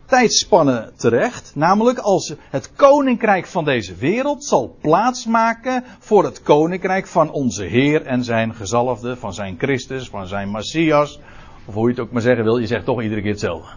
tijdspanne 0.06 0.92
terecht. 0.96 1.52
Namelijk 1.56 1.98
als 1.98 2.34
het 2.50 2.74
koninkrijk 2.74 3.46
van 3.46 3.66
deze 3.66 3.96
wereld 3.96 4.44
zal 4.44 4.76
plaatsmaken 4.82 5.84
voor 6.00 6.24
het 6.24 6.42
koninkrijk 6.42 7.08
van 7.08 7.32
onze 7.32 7.64
Heer 7.64 8.06
en 8.06 8.24
zijn 8.24 8.54
gezalfde, 8.56 9.16
van 9.16 9.34
zijn 9.34 9.56
Christus, 9.58 10.10
van 10.10 10.28
zijn 10.28 10.52
Messias. 10.52 11.20
Of 11.66 11.74
hoe 11.74 11.84
je 11.84 11.94
het 11.94 12.00
ook 12.00 12.12
maar 12.12 12.22
zeggen 12.22 12.44
wil, 12.44 12.58
je 12.58 12.68
zegt 12.68 12.86
toch 12.86 13.02
iedere 13.02 13.22
keer 13.22 13.32
hetzelfde. 13.32 13.70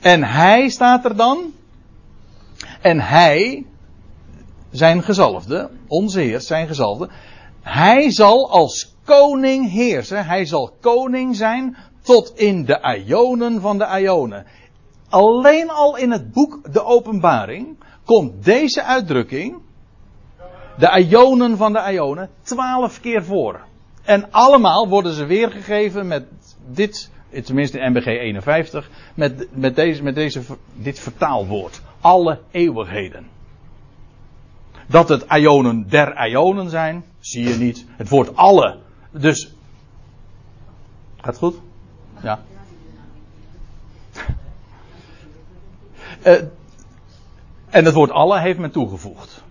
En 0.00 0.24
hij 0.24 0.68
staat 0.68 1.04
er 1.04 1.16
dan. 1.16 1.52
En 2.80 3.00
hij, 3.00 3.66
zijn 4.70 5.02
gezalfde, 5.02 5.70
onze 5.86 6.20
Heer, 6.20 6.40
zijn 6.40 6.66
gezalfde, 6.66 7.08
hij 7.62 8.10
zal 8.10 8.50
als 8.50 8.94
koning 9.04 9.70
heersen. 9.70 10.26
Hij 10.26 10.44
zal 10.44 10.76
koning 10.80 11.36
zijn 11.36 11.76
tot 12.02 12.32
in 12.38 12.64
de 12.64 12.82
aionen 12.82 13.60
van 13.60 13.78
de 13.78 13.86
aionen. 13.86 14.46
Alleen 15.08 15.70
al 15.70 15.96
in 15.96 16.10
het 16.10 16.32
boek 16.32 16.72
De 16.72 16.84
Openbaring 16.84 17.76
komt 18.04 18.44
deze 18.44 18.82
uitdrukking, 18.82 19.56
de 20.78 20.88
aionen 20.88 21.56
van 21.56 21.72
de 21.72 21.80
aionen, 21.80 22.30
twaalf 22.42 23.00
keer 23.00 23.24
voor. 23.24 23.60
En 24.02 24.32
allemaal 24.32 24.88
worden 24.88 25.12
ze 25.12 25.24
weergegeven 25.24 26.06
met 26.06 26.24
dit, 26.66 27.10
tenminste 27.44 27.78
in 27.78 27.90
MBG 27.90 28.06
51, 28.06 28.90
met, 29.14 29.48
met, 29.52 29.76
deze, 29.76 30.02
met 30.02 30.14
deze, 30.14 30.40
dit 30.74 30.98
vertaalwoord. 30.98 31.80
Alle 32.00 32.38
eeuwigheden. 32.50 33.26
Dat 34.86 35.08
het 35.08 35.24
ionen 35.28 35.88
der 35.88 36.28
ionen 36.28 36.70
zijn, 36.70 37.04
zie 37.20 37.48
je 37.48 37.54
niet. 37.54 37.86
Het 37.96 38.08
woord 38.08 38.36
alle. 38.36 38.78
Dus. 39.10 39.54
Gaat 41.16 41.36
goed? 41.36 41.56
Ja. 42.22 42.40
Uh, 46.26 46.32
en 47.70 47.84
het 47.84 47.94
woord 47.94 48.10
alle 48.10 48.40
heeft 48.40 48.58
men 48.58 48.70
toegevoegd. 48.70 49.42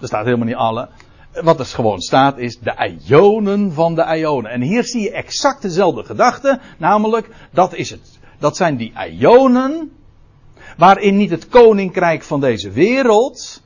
Er 0.00 0.06
staat 0.06 0.24
helemaal 0.24 0.46
niet 0.46 0.54
alle. 0.54 0.88
Wat 1.32 1.58
er 1.58 1.66
gewoon 1.66 2.00
staat 2.00 2.38
is 2.38 2.58
de 2.58 2.98
ionen 3.06 3.72
van 3.72 3.94
de 3.94 4.16
ionen. 4.18 4.50
En 4.50 4.60
hier 4.60 4.84
zie 4.84 5.02
je 5.02 5.10
exact 5.10 5.62
dezelfde 5.62 6.04
gedachte. 6.04 6.60
Namelijk, 6.78 7.28
dat 7.50 7.74
is 7.74 7.90
het. 7.90 8.18
Dat 8.38 8.56
zijn 8.56 8.76
die 8.76 8.92
ionen. 9.10 9.92
Waarin 10.76 11.16
niet 11.16 11.30
het 11.30 11.48
koninkrijk 11.48 12.22
van 12.22 12.40
deze 12.40 12.70
wereld 12.70 13.62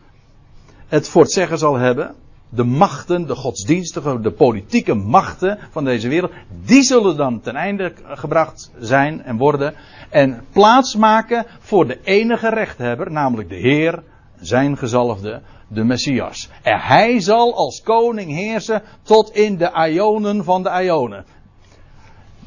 het 0.88 1.08
voor 1.08 1.22
het 1.22 1.32
zeggen 1.32 1.58
zal 1.58 1.74
hebben. 1.74 2.14
De 2.54 2.64
machten, 2.64 3.26
de 3.26 3.34
godsdienstige, 3.34 4.20
de 4.20 4.30
politieke 4.30 4.94
machten 4.94 5.58
van 5.70 5.84
deze 5.84 6.08
wereld. 6.08 6.32
Die 6.64 6.82
zullen 6.82 7.16
dan 7.16 7.40
ten 7.40 7.54
einde 7.54 7.92
gebracht 8.04 8.70
zijn 8.78 9.22
en 9.22 9.36
worden. 9.36 9.74
En 10.10 10.44
plaatsmaken 10.52 11.46
voor 11.58 11.86
de 11.86 11.98
enige 12.04 12.48
rechthebber, 12.48 13.12
namelijk 13.12 13.48
de 13.48 13.56
Heer, 13.56 14.02
zijn 14.40 14.76
gezalfde, 14.76 15.40
de 15.68 15.84
Messias. 15.84 16.48
En 16.62 16.80
hij 16.80 17.20
zal 17.20 17.54
als 17.54 17.82
koning 17.82 18.30
heersen 18.30 18.82
tot 19.02 19.30
in 19.30 19.56
de 19.56 19.88
ionen 19.90 20.44
van 20.44 20.62
de 20.62 20.82
ionen. 20.82 21.24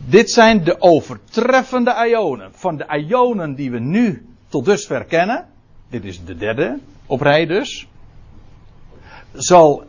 Dit 0.05 0.31
zijn 0.31 0.63
de 0.63 0.81
overtreffende 0.81 2.07
ionen. 2.09 2.51
Van 2.53 2.77
de 2.77 3.05
ionen 3.07 3.55
die 3.55 3.71
we 3.71 3.79
nu 3.79 4.25
tot 4.47 4.65
dusver 4.65 5.03
kennen. 5.03 5.45
Dit 5.89 6.05
is 6.05 6.25
de 6.25 6.35
derde 6.35 6.79
op 7.05 7.21
rij 7.21 7.45
dus. 7.45 7.87
Zal, 9.33 9.83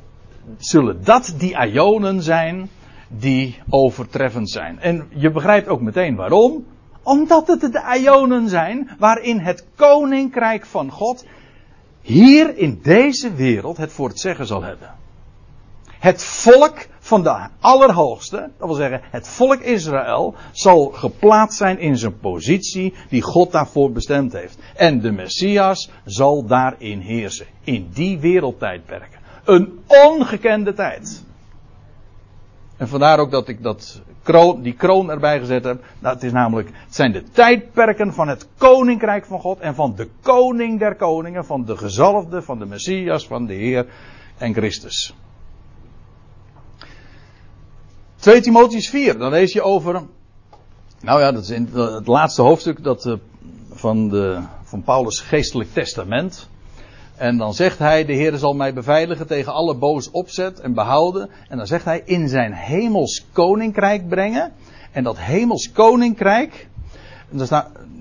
zullen 0.58 1.04
dat 1.04 1.34
die 1.38 1.56
ionen 1.66 2.22
zijn 2.22 2.68
die 3.08 3.58
overtreffend 3.68 4.50
zijn. 4.50 4.80
En 4.80 5.08
je 5.14 5.30
begrijpt 5.30 5.68
ook 5.68 5.80
meteen 5.80 6.16
waarom. 6.16 6.64
Omdat 7.02 7.46
het 7.46 7.60
de 7.60 7.98
ionen 8.00 8.48
zijn 8.48 8.90
waarin 8.98 9.38
het 9.38 9.66
koninkrijk 9.74 10.66
van 10.66 10.90
God 10.90 11.24
hier 12.00 12.56
in 12.56 12.80
deze 12.82 13.34
wereld 13.34 13.76
het 13.76 13.92
voor 13.92 14.08
het 14.08 14.20
zeggen 14.20 14.46
zal 14.46 14.62
hebben. 14.62 14.94
Het 15.98 16.24
volk 16.24 16.86
van 16.98 17.22
de 17.22 17.48
Allerhoogste, 17.60 18.50
dat 18.58 18.66
wil 18.66 18.76
zeggen 18.76 19.00
het 19.10 19.28
volk 19.28 19.60
Israël, 19.60 20.34
zal 20.52 20.90
geplaatst 20.92 21.58
zijn 21.58 21.78
in 21.78 21.96
zijn 21.96 22.18
positie 22.18 22.94
die 23.08 23.22
God 23.22 23.52
daarvoor 23.52 23.92
bestemd 23.92 24.32
heeft. 24.32 24.58
En 24.76 25.00
de 25.00 25.12
Messias 25.12 25.90
zal 26.04 26.46
daarin 26.46 27.00
heersen. 27.00 27.46
In 27.64 27.88
die 27.92 28.18
wereldtijdperken. 28.18 29.17
Een 29.48 29.78
ongekende 29.86 30.72
tijd. 30.72 31.24
En 32.76 32.88
vandaar 32.88 33.18
ook 33.18 33.30
dat 33.30 33.48
ik 33.48 33.62
dat 33.62 34.02
kroon, 34.22 34.62
die 34.62 34.72
kroon 34.72 35.10
erbij 35.10 35.38
gezet 35.38 35.64
heb. 35.64 35.84
Nou, 35.98 36.14
het 36.14 36.24
is 36.24 36.32
namelijk, 36.32 36.68
het 36.72 36.94
zijn 36.94 37.12
de 37.12 37.22
tijdperken 37.22 38.14
van 38.14 38.28
het 38.28 38.46
koninkrijk 38.56 39.24
van 39.24 39.40
God 39.40 39.58
en 39.58 39.74
van 39.74 39.94
de 39.94 40.08
koning 40.22 40.78
der 40.78 40.96
koningen, 40.96 41.44
van 41.44 41.64
de 41.64 41.76
gezalfde, 41.76 42.42
van 42.42 42.58
de 42.58 42.66
Messias, 42.66 43.26
van 43.26 43.46
de 43.46 43.54
Heer 43.54 43.86
en 44.38 44.54
Christus. 44.54 45.14
2 48.16 48.40
Timotheus 48.40 48.88
4, 48.88 49.18
dan 49.18 49.30
lees 49.30 49.52
je 49.52 49.62
over, 49.62 50.02
nou 51.00 51.20
ja, 51.20 51.32
dat 51.32 51.42
is 51.42 51.50
in 51.50 51.68
het 51.72 52.06
laatste 52.06 52.42
hoofdstuk 52.42 52.82
dat, 52.82 53.06
eh, 53.06 53.12
van, 53.70 54.08
de, 54.08 54.42
van 54.62 54.82
Paulus' 54.82 55.20
geestelijk 55.20 55.72
testament. 55.72 56.48
En 57.18 57.36
dan 57.36 57.54
zegt 57.54 57.78
hij, 57.78 58.04
de 58.04 58.12
Heer 58.12 58.36
zal 58.36 58.54
mij 58.54 58.74
beveiligen 58.74 59.26
tegen 59.26 59.52
alle 59.52 59.74
boos 59.74 60.10
opzet 60.10 60.60
en 60.60 60.74
behouden. 60.74 61.30
En 61.48 61.56
dan 61.56 61.66
zegt 61.66 61.84
hij, 61.84 62.02
in 62.04 62.28
zijn 62.28 62.52
hemels 62.52 63.26
koninkrijk 63.32 64.08
brengen. 64.08 64.52
En 64.92 65.04
dat 65.04 65.18
hemels 65.18 65.72
koninkrijk, 65.72 66.68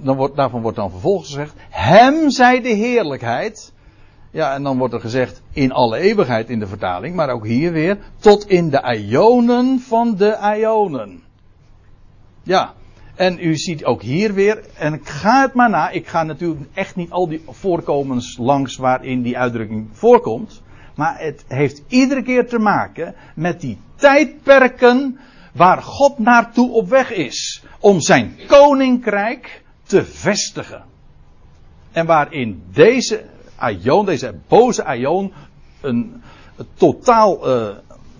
dan 0.03 0.15
wordt, 0.15 0.35
daarvan 0.35 0.61
wordt 0.61 0.77
dan 0.77 0.91
vervolgens 0.91 1.29
gezegd, 1.29 1.53
hem 1.69 2.29
zij 2.29 2.61
de 2.61 2.69
heerlijkheid. 2.69 3.73
Ja, 4.31 4.53
en 4.53 4.63
dan 4.63 4.77
wordt 4.77 4.93
er 4.93 4.99
gezegd, 4.99 5.41
in 5.51 5.71
alle 5.71 5.97
eeuwigheid 5.97 6.49
in 6.49 6.59
de 6.59 6.67
vertaling, 6.67 7.15
maar 7.15 7.29
ook 7.29 7.45
hier 7.45 7.71
weer, 7.71 7.97
tot 8.19 8.49
in 8.49 8.69
de 8.69 8.95
ionen 8.95 9.79
van 9.79 10.15
de 10.15 10.55
ionen. 10.57 11.23
Ja, 12.43 12.73
en 13.17 13.37
u 13.39 13.55
ziet 13.55 13.85
ook 13.85 14.01
hier 14.01 14.33
weer, 14.33 14.63
en 14.77 14.93
ik 14.93 15.07
ga 15.07 15.41
het 15.41 15.53
maar 15.53 15.69
na, 15.69 15.89
ik 15.89 16.07
ga 16.07 16.23
natuurlijk 16.23 16.61
echt 16.73 16.95
niet 16.95 17.11
al 17.11 17.27
die 17.27 17.43
voorkomens 17.47 18.37
langs 18.37 18.75
waarin 18.75 19.21
die 19.21 19.37
uitdrukking 19.37 19.89
voorkomt. 19.91 20.61
Maar 20.95 21.19
het 21.19 21.45
heeft 21.47 21.83
iedere 21.87 22.23
keer 22.23 22.47
te 22.47 22.59
maken 22.59 23.15
met 23.35 23.61
die 23.61 23.77
tijdperken 23.95 25.19
waar 25.53 25.81
God 25.81 26.19
naartoe 26.19 26.71
op 26.71 26.89
weg 26.89 27.11
is. 27.11 27.63
Om 27.79 28.01
zijn 28.01 28.35
koninkrijk 28.47 29.63
te 29.83 30.05
vestigen. 30.05 30.83
En 31.91 32.05
waarin 32.05 32.63
deze 32.73 33.23
Aion, 33.55 34.05
deze 34.05 34.35
boze 34.47 34.83
Aion, 34.83 35.33
een, 35.81 36.21
totaal 36.73 37.49
uh, 37.49 37.67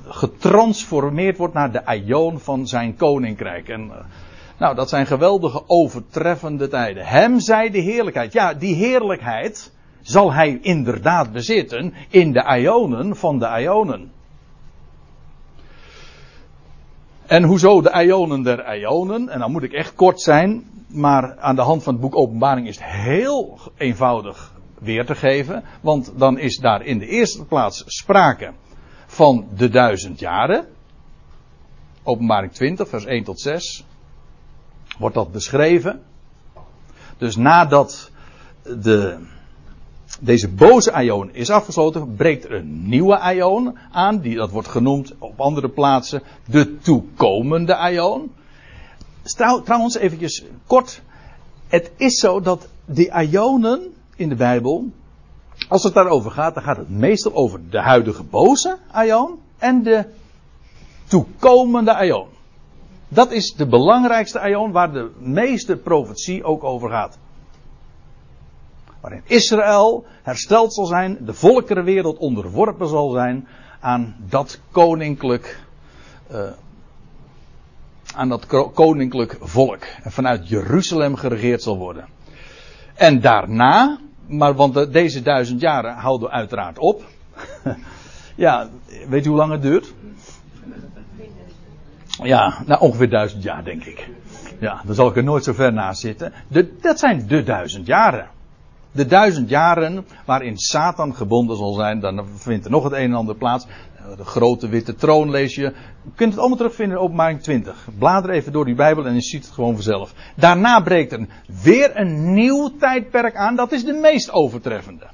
getransformeerd 0.07 1.37
wordt 1.37 1.53
naar 1.53 1.71
de 1.71 1.85
Aion 1.85 2.39
van 2.39 2.67
zijn 2.67 2.95
koninkrijk. 2.95 3.69
En 3.69 3.85
uh, 3.85 3.95
nou, 4.57 4.75
dat 4.75 4.89
zijn 4.89 5.05
geweldige 5.05 5.63
overtreffende 5.67 6.67
tijden. 6.67 7.05
Hem 7.05 7.39
zij 7.39 7.69
de 7.69 7.79
heerlijkheid. 7.79 8.33
Ja, 8.33 8.53
die 8.53 8.75
heerlijkheid 8.75 9.71
zal 10.01 10.33
hij 10.33 10.59
inderdaad 10.61 11.31
bezitten 11.31 11.93
in 12.09 12.31
de 12.31 12.59
ionen 12.59 13.15
van 13.15 13.39
de 13.39 13.59
ionen. 13.59 14.11
En 17.25 17.43
hoezo 17.43 17.81
de 17.81 18.03
ionen 18.05 18.43
der 18.43 18.77
ionen? 18.77 19.29
En 19.29 19.39
dan 19.39 19.51
moet 19.51 19.63
ik 19.63 19.73
echt 19.73 19.95
kort 19.95 20.21
zijn, 20.21 20.63
maar 20.87 21.37
aan 21.39 21.55
de 21.55 21.61
hand 21.61 21.83
van 21.83 21.93
het 21.93 22.01
boek 22.01 22.15
Openbaring 22.15 22.67
is 22.67 22.79
het 22.79 22.85
heel 22.85 23.59
eenvoudig 23.77 24.53
weer 24.79 25.05
te 25.05 25.15
geven. 25.15 25.63
Want 25.81 26.13
dan 26.15 26.37
is 26.37 26.57
daar 26.57 26.85
in 26.85 26.97
de 26.97 27.07
eerste 27.07 27.45
plaats 27.45 27.83
sprake 27.85 28.53
van 29.05 29.47
de 29.55 29.69
duizend 29.69 30.19
jaren. 30.19 30.67
Openbaring 32.03 32.51
20, 32.51 32.89
vers 32.89 33.05
1 33.05 33.23
tot 33.23 33.39
6 33.39 33.85
wordt 34.97 35.15
dat 35.15 35.31
beschreven. 35.31 36.01
Dus 37.17 37.35
nadat 37.35 38.11
de, 38.63 39.17
deze 40.19 40.47
boze 40.47 41.03
ion 41.03 41.33
is 41.33 41.49
afgesloten, 41.49 42.15
breekt 42.15 42.45
er 42.45 42.53
een 42.53 42.89
nieuwe 42.89 43.33
ion 43.33 43.77
aan. 43.91 44.19
Die, 44.19 44.35
dat 44.35 44.51
wordt 44.51 44.67
genoemd 44.67 45.13
op 45.19 45.39
andere 45.39 45.69
plaatsen 45.69 46.23
de 46.45 46.77
toekomende 46.77 47.89
ion. 47.91 48.31
trouwens, 49.63 49.97
eventjes 49.97 50.43
kort. 50.67 51.01
Het 51.67 51.91
is 51.95 52.19
zo 52.19 52.41
dat 52.41 52.67
die 52.85 53.11
ionen 53.11 53.93
in 54.15 54.29
de 54.29 54.35
Bijbel, 54.35 54.85
als 55.69 55.83
het 55.83 55.93
daarover 55.93 56.31
gaat, 56.31 56.53
dan 56.53 56.63
gaat 56.63 56.77
het 56.77 56.89
meestal 56.89 57.33
over 57.33 57.69
de 57.69 57.81
huidige 57.81 58.23
boze 58.23 58.77
ion 59.05 59.39
en 59.57 59.83
de 59.83 60.05
toekomende 61.07 62.05
ion. 62.05 62.27
Dat 63.07 63.31
is 63.31 63.53
de 63.53 63.67
belangrijkste 63.67 64.39
aion 64.39 64.71
waar 64.71 64.91
de 64.91 65.11
meeste 65.17 65.77
profetie 65.77 66.43
ook 66.43 66.63
over 66.63 66.89
gaat. 66.89 67.17
Waarin 68.99 69.21
Israël 69.25 70.05
hersteld 70.23 70.73
zal 70.73 70.85
zijn, 70.85 71.17
de 71.21 71.33
volkerenwereld 71.33 72.17
onderworpen 72.17 72.87
zal 72.87 73.09
zijn 73.09 73.47
aan 73.79 74.15
dat 74.29 74.59
koninklijk, 74.71 75.59
uh, 76.31 76.49
aan 78.15 78.29
dat 78.29 78.45
koninklijk 78.73 79.37
volk. 79.39 79.83
En 80.03 80.11
vanuit 80.11 80.49
Jeruzalem 80.49 81.15
geregeerd 81.15 81.63
zal 81.63 81.77
worden. 81.77 82.05
En 82.93 83.21
daarna, 83.21 83.99
maar 84.25 84.55
want 84.55 84.93
deze 84.93 85.21
duizend 85.21 85.61
jaren 85.61 85.95
houden 85.95 86.29
uiteraard 86.29 86.79
op. 86.79 87.03
ja, 88.35 88.69
weet 89.09 89.25
u 89.25 89.29
hoe 89.29 89.37
lang 89.37 89.51
het 89.51 89.61
duurt? 89.61 89.93
Ja, 92.23 92.53
nou 92.65 92.81
ongeveer 92.81 93.09
duizend 93.09 93.43
jaar 93.43 93.63
denk 93.63 93.83
ik. 93.83 94.09
Ja, 94.59 94.81
dan 94.85 94.95
zal 94.95 95.07
ik 95.07 95.15
er 95.15 95.23
nooit 95.23 95.43
zo 95.43 95.53
ver 95.53 95.73
naast 95.73 95.99
zitten. 95.99 96.33
De, 96.47 96.77
dat 96.81 96.99
zijn 96.99 97.27
de 97.27 97.43
duizend 97.43 97.85
jaren. 97.85 98.27
De 98.91 99.05
duizend 99.05 99.49
jaren 99.49 100.05
waarin 100.25 100.57
Satan 100.57 101.15
gebonden 101.15 101.57
zal 101.57 101.73
zijn, 101.73 101.99
dan 101.99 102.27
vindt 102.35 102.65
er 102.65 102.71
nog 102.71 102.83
het 102.83 102.93
een 102.93 102.99
en 102.99 103.13
ander 103.13 103.35
plaats. 103.35 103.67
De 104.17 104.25
grote 104.25 104.67
witte 104.67 104.95
troon 104.95 105.29
lees 105.29 105.55
je. 105.55 105.61
Je 105.61 106.11
kunt 106.15 106.31
het 106.31 106.39
allemaal 106.39 106.57
terugvinden 106.57 106.97
in 106.97 107.03
openbaring 107.03 107.41
20. 107.41 107.87
Blader 107.97 108.29
even 108.29 108.51
door 108.51 108.65
die 108.65 108.75
Bijbel 108.75 109.05
en 109.05 109.13
je 109.13 109.21
ziet 109.21 109.45
het 109.45 109.53
gewoon 109.53 109.73
vanzelf. 109.73 110.13
Daarna 110.35 110.79
breekt 110.79 111.11
er 111.11 111.25
weer 111.63 111.91
een 111.93 112.33
nieuw 112.33 112.71
tijdperk 112.79 113.35
aan. 113.35 113.55
Dat 113.55 113.71
is 113.71 113.85
de 113.85 113.93
meest 113.93 114.31
overtreffende. 114.31 115.05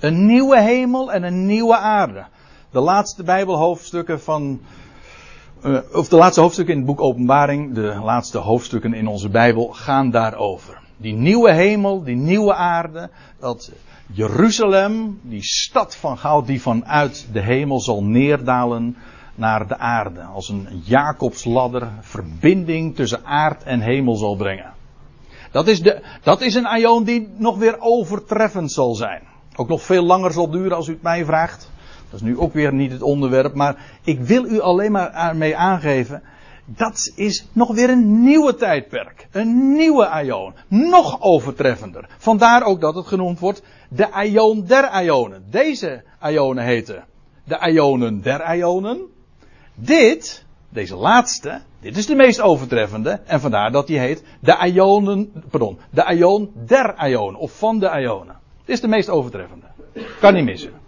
Een 0.00 0.26
nieuwe 0.26 0.60
hemel 0.60 1.12
en 1.12 1.22
een 1.22 1.46
nieuwe 1.46 1.76
aarde. 1.76 2.24
De 2.70 2.80
laatste 2.80 3.22
Bijbelhoofdstukken 3.22 4.20
van 4.20 4.60
uh, 5.64 5.78
of 5.92 6.08
de 6.08 6.16
laatste 6.16 6.40
hoofdstukken 6.40 6.74
in 6.74 6.80
het 6.80 6.88
boek 6.88 7.00
Openbaring, 7.00 7.74
de 7.74 8.00
laatste 8.04 8.38
hoofdstukken 8.38 8.94
in 8.94 9.06
onze 9.06 9.28
Bijbel, 9.28 9.68
gaan 9.68 10.10
daarover. 10.10 10.80
Die 10.96 11.14
nieuwe 11.14 11.52
hemel, 11.52 12.02
die 12.02 12.16
nieuwe 12.16 12.54
aarde, 12.54 13.10
dat 13.38 13.72
Jeruzalem, 14.06 15.20
die 15.22 15.42
stad 15.42 15.96
van 15.96 16.18
goud 16.18 16.46
die 16.46 16.62
vanuit 16.62 17.26
de 17.32 17.40
hemel 17.40 17.80
zal 17.80 18.04
neerdalen 18.04 18.96
naar 19.34 19.68
de 19.68 19.78
aarde. 19.78 20.20
Als 20.20 20.48
een 20.48 20.82
Jacobsladder 20.84 21.88
verbinding 22.00 22.96
tussen 22.96 23.24
aard 23.24 23.62
en 23.62 23.80
hemel 23.80 24.16
zal 24.16 24.36
brengen. 24.36 24.72
Dat 25.50 25.68
is, 25.68 25.82
de, 25.82 26.02
dat 26.22 26.40
is 26.40 26.54
een 26.54 26.66
aion 26.66 27.04
die 27.04 27.28
nog 27.36 27.58
weer 27.58 27.76
overtreffend 27.78 28.72
zal 28.72 28.94
zijn. 28.94 29.22
Ook 29.56 29.68
nog 29.68 29.82
veel 29.82 30.04
langer 30.04 30.32
zal 30.32 30.50
duren 30.50 30.76
als 30.76 30.88
u 30.88 30.92
het 30.92 31.02
mij 31.02 31.24
vraagt. 31.24 31.70
Dat 32.12 32.20
is 32.20 32.26
nu 32.26 32.38
ook 32.38 32.52
weer 32.52 32.72
niet 32.72 32.92
het 32.92 33.02
onderwerp, 33.02 33.54
maar 33.54 33.76
ik 34.04 34.20
wil 34.20 34.44
u 34.44 34.60
alleen 34.60 34.92
maar 34.92 35.36
mee 35.36 35.56
aangeven. 35.56 36.22
Dat 36.64 37.12
is 37.16 37.46
nog 37.52 37.74
weer 37.74 37.90
een 37.90 38.22
nieuwe 38.22 38.54
tijdperk. 38.54 39.28
Een 39.30 39.72
nieuwe 39.72 40.06
aion. 40.06 40.54
Nog 40.68 41.20
overtreffender. 41.20 42.08
Vandaar 42.18 42.62
ook 42.62 42.80
dat 42.80 42.94
het 42.94 43.06
genoemd 43.06 43.38
wordt 43.38 43.62
de 43.88 44.10
aion 44.10 44.64
der 44.66 44.88
aionen. 44.88 45.44
Deze 45.50 46.04
aionen 46.18 46.64
heten 46.64 47.04
de 47.44 47.58
aionen 47.58 48.22
der 48.22 48.42
aionen. 48.42 49.00
Dit, 49.74 50.44
deze 50.68 50.96
laatste, 50.96 51.60
dit 51.80 51.96
is 51.96 52.06
de 52.06 52.14
meest 52.14 52.40
overtreffende. 52.40 53.20
En 53.24 53.40
vandaar 53.40 53.72
dat 53.72 53.86
die 53.86 53.98
heet 53.98 54.24
de 54.40 54.56
aionen, 54.56 55.32
pardon, 55.50 55.78
de 55.90 56.04
aion 56.04 56.50
der 56.66 56.94
aionen. 56.94 57.40
Of 57.40 57.58
van 57.58 57.78
de 57.78 57.88
aionen. 57.88 58.36
Dit 58.64 58.74
is 58.74 58.80
de 58.80 58.88
meest 58.88 59.08
overtreffende. 59.08 59.66
Kan 60.20 60.34
niet 60.34 60.44
missen. 60.44 60.81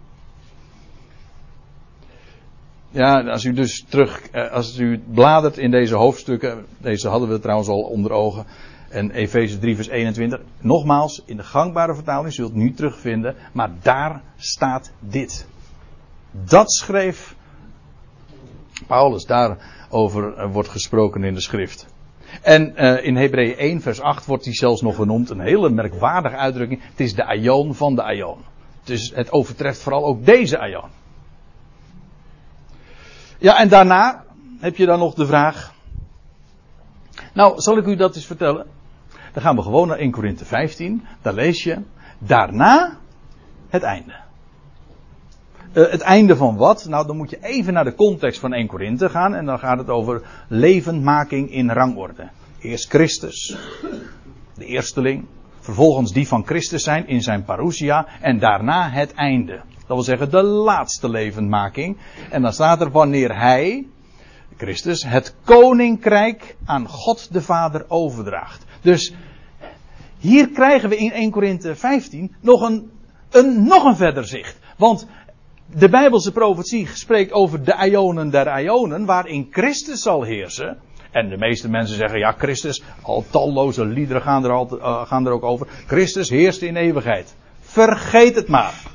Ja, 2.95 3.21
als 3.21 3.43
u 3.43 3.53
dus 3.53 3.85
terug, 3.89 4.29
eh, 4.29 4.51
als 4.51 4.77
u 4.77 4.99
bladert 5.13 5.57
in 5.57 5.71
deze 5.71 5.95
hoofdstukken, 5.95 6.65
deze 6.77 7.07
hadden 7.07 7.29
we 7.29 7.39
trouwens 7.39 7.69
al 7.69 7.81
onder 7.81 8.11
ogen, 8.11 8.45
en 8.89 9.11
Efeze 9.11 9.59
3 9.59 9.75
vers 9.75 9.87
21, 9.87 10.39
nogmaals, 10.59 11.21
in 11.25 11.37
de 11.37 11.43
gangbare 11.43 11.95
vertaling 11.95 12.33
zult 12.33 12.53
u 12.53 12.57
nu 12.57 12.73
terugvinden, 12.73 13.35
maar 13.51 13.71
daar 13.81 14.21
staat 14.37 14.91
dit. 14.99 15.47
Dat 16.31 16.71
schreef 16.71 17.35
Paulus, 18.87 19.25
daarover 19.25 20.33
eh, 20.33 20.51
wordt 20.51 20.69
gesproken 20.69 21.23
in 21.23 21.33
de 21.33 21.41
schrift. 21.41 21.87
En 22.41 22.73
uh, 22.75 23.05
in 23.05 23.15
Hebreeën 23.15 23.57
1 23.57 23.81
vers 23.81 24.01
8 24.01 24.25
wordt 24.25 24.45
hij 24.45 24.53
zelfs 24.53 24.81
nog 24.81 24.95
genoemd, 24.95 25.29
een 25.29 25.39
hele 25.39 25.69
merkwaardige 25.69 26.35
uitdrukking, 26.35 26.81
het 26.89 26.99
is 26.99 27.13
de 27.13 27.25
aion 27.25 27.75
van 27.75 27.95
de 27.95 28.03
aion. 28.03 28.37
Dus 28.83 29.11
het 29.15 29.31
overtreft 29.31 29.81
vooral 29.81 30.05
ook 30.05 30.25
deze 30.25 30.59
aion. 30.59 30.89
Ja, 33.45 33.59
en 33.59 33.69
daarna 33.69 34.23
heb 34.59 34.75
je 34.75 34.85
dan 34.85 34.99
nog 34.99 35.13
de 35.13 35.25
vraag. 35.25 35.73
Nou, 37.33 37.61
zal 37.61 37.77
ik 37.77 37.85
u 37.85 37.95
dat 37.95 38.15
eens 38.15 38.25
vertellen? 38.25 38.67
Dan 39.33 39.43
gaan 39.43 39.55
we 39.55 39.61
gewoon 39.61 39.87
naar 39.87 39.97
1 39.97 40.11
Korinthe 40.11 40.45
15. 40.45 41.05
Daar 41.21 41.33
lees 41.33 41.63
je. 41.63 41.81
Daarna 42.17 42.97
het 43.69 43.83
einde. 43.83 44.13
Uh, 45.73 45.91
het 45.91 46.01
einde 46.01 46.35
van 46.35 46.55
wat? 46.55 46.85
Nou, 46.85 47.07
dan 47.07 47.17
moet 47.17 47.29
je 47.29 47.37
even 47.41 47.73
naar 47.73 47.83
de 47.83 47.95
context 47.95 48.39
van 48.39 48.53
1 48.53 48.67
Korinthe 48.67 49.09
gaan. 49.09 49.35
En 49.35 49.45
dan 49.45 49.59
gaat 49.59 49.77
het 49.77 49.89
over 49.89 50.21
levendmaking 50.47 51.51
in 51.51 51.71
rangorde. 51.71 52.29
Eerst 52.59 52.89
Christus, 52.89 53.57
de 54.53 54.65
eersteling. 54.65 55.25
Vervolgens 55.59 56.11
die 56.11 56.27
van 56.27 56.45
Christus 56.45 56.83
zijn 56.83 57.07
in 57.07 57.21
zijn 57.21 57.43
parousia. 57.43 58.07
En 58.21 58.39
daarna 58.39 58.89
het 58.89 59.13
einde. 59.13 59.61
Dat 59.87 59.95
wil 59.95 60.05
zeggen 60.05 60.29
de 60.29 60.43
laatste 60.43 61.09
levendmaking. 61.09 61.97
En 62.29 62.41
dan 62.41 62.53
staat 62.53 62.81
er 62.81 62.91
wanneer 62.91 63.37
hij, 63.37 63.87
Christus, 64.57 65.03
het 65.03 65.35
koninkrijk 65.43 66.55
aan 66.65 66.87
God 66.87 67.33
de 67.33 67.41
Vader 67.41 67.85
overdraagt. 67.87 68.65
Dus 68.81 69.13
hier 70.19 70.49
krijgen 70.49 70.89
we 70.89 70.97
in 70.97 71.11
1 71.11 71.31
Korinthe 71.31 71.75
15 71.75 72.35
nog 72.41 72.61
een, 72.61 72.91
een, 73.31 73.63
nog 73.63 73.83
een 73.83 73.95
verder 73.95 74.27
zicht. 74.27 74.57
Want 74.77 75.07
de 75.73 75.89
Bijbelse 75.89 76.31
profetie 76.31 76.87
spreekt 76.93 77.31
over 77.31 77.63
de 77.63 77.89
ionen 77.89 78.29
der 78.29 78.61
ionen, 78.61 79.05
waarin 79.05 79.47
Christus 79.51 80.01
zal 80.01 80.23
heersen. 80.23 80.77
En 81.11 81.29
de 81.29 81.37
meeste 81.37 81.69
mensen 81.69 81.97
zeggen, 81.97 82.19
ja, 82.19 82.31
Christus, 82.31 82.83
al 83.01 83.25
talloze 83.29 83.85
liederen 83.85 84.21
gaan 84.21 84.43
er, 84.43 84.51
al, 84.51 84.77
uh, 84.77 85.05
gaan 85.05 85.25
er 85.25 85.31
ook 85.31 85.43
over. 85.43 85.67
Christus 85.87 86.29
heerst 86.29 86.61
in 86.61 86.75
eeuwigheid. 86.75 87.35
Vergeet 87.59 88.35
het 88.35 88.47
maar. 88.47 88.93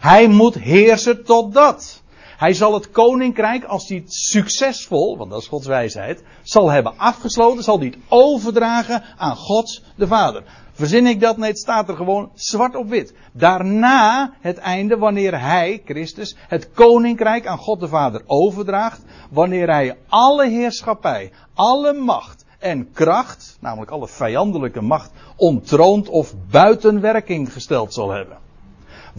Hij 0.00 0.28
moet 0.28 0.54
heersen 0.54 1.24
tot 1.24 1.52
dat. 1.52 2.02
Hij 2.36 2.52
zal 2.52 2.74
het 2.74 2.90
koninkrijk, 2.90 3.64
als 3.64 3.88
hij 3.88 3.96
het 3.96 4.12
succesvol, 4.12 5.16
want 5.16 5.30
dat 5.30 5.40
is 5.40 5.48
Gods 5.48 5.66
wijsheid, 5.66 6.22
zal 6.42 6.70
hebben 6.70 6.98
afgesloten, 6.98 7.64
zal 7.64 7.78
hij 7.78 7.86
het 7.86 7.96
overdragen 8.08 9.02
aan 9.16 9.36
God 9.36 9.82
de 9.96 10.06
Vader. 10.06 10.42
Verzin 10.72 11.06
ik 11.06 11.20
dat? 11.20 11.36
Nee, 11.36 11.48
het 11.48 11.58
staat 11.58 11.88
er 11.88 11.96
gewoon 11.96 12.30
zwart 12.34 12.76
op 12.76 12.88
wit. 12.88 13.14
Daarna 13.32 14.32
het 14.40 14.58
einde, 14.58 14.96
wanneer 14.96 15.40
hij, 15.40 15.82
Christus, 15.84 16.36
het 16.48 16.70
koninkrijk 16.72 17.46
aan 17.46 17.58
God 17.58 17.80
de 17.80 17.88
Vader 17.88 18.22
overdraagt, 18.26 19.02
wanneer 19.30 19.70
hij 19.70 19.96
alle 20.08 20.48
heerschappij, 20.48 21.32
alle 21.54 21.92
macht 21.92 22.44
en 22.58 22.92
kracht, 22.92 23.56
namelijk 23.60 23.90
alle 23.90 24.08
vijandelijke 24.08 24.80
macht, 24.80 25.10
ontroond 25.36 26.08
of 26.08 26.34
buiten 26.50 27.00
werking 27.00 27.52
gesteld 27.52 27.94
zal 27.94 28.10
hebben. 28.10 28.39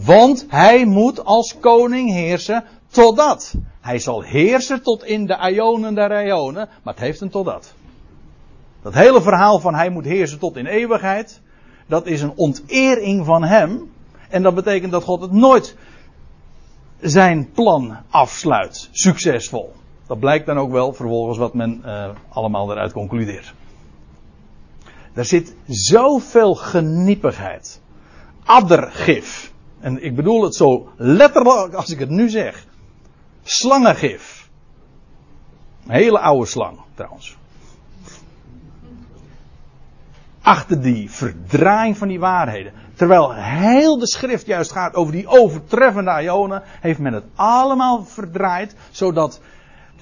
Want 0.04 0.46
hij 0.48 0.84
moet 0.86 1.24
als 1.24 1.56
koning 1.60 2.10
heersen 2.10 2.64
totdat. 2.88 3.54
Hij 3.80 3.98
zal 3.98 4.22
heersen 4.22 4.82
tot 4.82 5.04
in 5.04 5.26
de 5.26 5.50
ionen 5.52 5.94
der 5.94 6.26
ionen, 6.26 6.68
maar 6.82 6.94
het 6.94 7.02
heeft 7.02 7.20
een 7.20 7.30
totdat. 7.30 7.74
Dat 8.82 8.94
hele 8.94 9.22
verhaal 9.22 9.58
van 9.58 9.74
hij 9.74 9.90
moet 9.90 10.04
heersen 10.04 10.38
tot 10.38 10.56
in 10.56 10.66
eeuwigheid, 10.66 11.40
dat 11.86 12.06
is 12.06 12.22
een 12.22 12.32
ontering 12.36 13.24
van 13.26 13.44
hem. 13.44 13.90
En 14.28 14.42
dat 14.42 14.54
betekent 14.54 14.92
dat 14.92 15.04
God 15.04 15.20
het 15.20 15.32
nooit 15.32 15.76
zijn 17.00 17.50
plan 17.52 17.96
afsluit, 18.10 18.88
succesvol. 18.92 19.72
Dat 20.06 20.18
blijkt 20.18 20.46
dan 20.46 20.58
ook 20.58 20.70
wel 20.70 20.92
vervolgens 20.92 21.38
wat 21.38 21.54
men 21.54 21.82
uh, 21.84 22.08
allemaal 22.28 22.70
eruit 22.72 22.92
concludeert. 22.92 23.54
Er 25.12 25.24
zit 25.24 25.54
zoveel 25.66 26.54
geniepigheid, 26.54 27.80
addergif, 28.44 29.52
en 29.82 30.04
ik 30.04 30.16
bedoel 30.16 30.42
het 30.42 30.54
zo 30.54 30.88
letterlijk 30.96 31.74
als 31.74 31.90
ik 31.90 31.98
het 31.98 32.08
nu 32.08 32.28
zeg. 32.28 32.66
Slangengif. 33.42 34.48
Een 35.86 35.94
hele 35.94 36.18
oude 36.18 36.46
slang, 36.46 36.78
trouwens. 36.94 37.36
Achter 40.42 40.82
die 40.82 41.10
verdraaiing 41.10 41.96
van 41.98 42.08
die 42.08 42.20
waarheden. 42.20 42.72
Terwijl 42.94 43.34
heel 43.34 43.98
de 43.98 44.06
schrift 44.06 44.46
juist 44.46 44.72
gaat 44.72 44.94
over 44.94 45.12
die 45.12 45.26
overtreffende 45.26 46.22
ionen, 46.22 46.62
heeft 46.64 46.98
men 46.98 47.12
het 47.12 47.24
allemaal 47.34 48.04
verdraaid, 48.04 48.74
zodat 48.90 49.40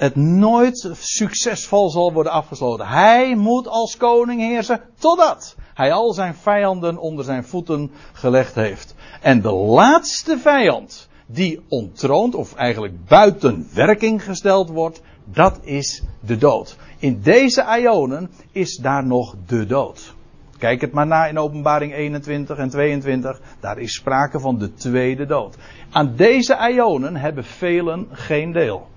het 0.01 0.17
nooit 0.17 0.91
succesvol 0.99 1.91
zal 1.91 2.13
worden 2.13 2.33
afgesloten. 2.33 2.87
Hij 2.87 3.37
moet 3.37 3.69
als 3.69 3.97
koning 3.97 4.41
heersen 4.41 4.81
totdat 4.99 5.57
hij 5.75 5.93
al 5.93 6.13
zijn 6.13 6.35
vijanden 6.35 6.99
onder 6.99 7.25
zijn 7.25 7.45
voeten 7.45 7.91
gelegd 8.13 8.55
heeft. 8.55 8.95
En 9.21 9.41
de 9.41 9.53
laatste 9.53 10.39
vijand 10.39 11.09
die 11.27 11.61
ontroond, 11.69 12.35
of 12.35 12.55
eigenlijk 12.55 13.05
buiten 13.05 13.69
werking 13.75 14.25
gesteld 14.25 14.69
wordt, 14.69 15.03
dat 15.25 15.59
is 15.63 16.03
de 16.21 16.37
dood. 16.37 16.77
In 16.99 17.21
deze 17.23 17.79
ionen 17.81 18.31
is 18.53 18.77
daar 18.77 19.07
nog 19.07 19.35
de 19.47 19.67
dood. 19.67 20.15
Kijk 20.59 20.81
het 20.81 20.93
maar 20.93 21.07
na 21.07 21.27
in 21.27 21.39
openbaring 21.39 21.95
21 21.95 22.57
en 22.57 22.71
22. 22.71 23.41
Daar 23.61 23.79
is 23.79 23.95
sprake 23.95 24.41
van 24.41 24.59
de 24.59 24.75
tweede 24.75 25.27
dood. 25.27 25.57
Aan 25.91 26.13
deze 26.17 26.71
ionen 26.73 27.17
hebben 27.17 27.45
velen 27.45 28.09
geen 28.11 28.53
deel. 28.53 28.89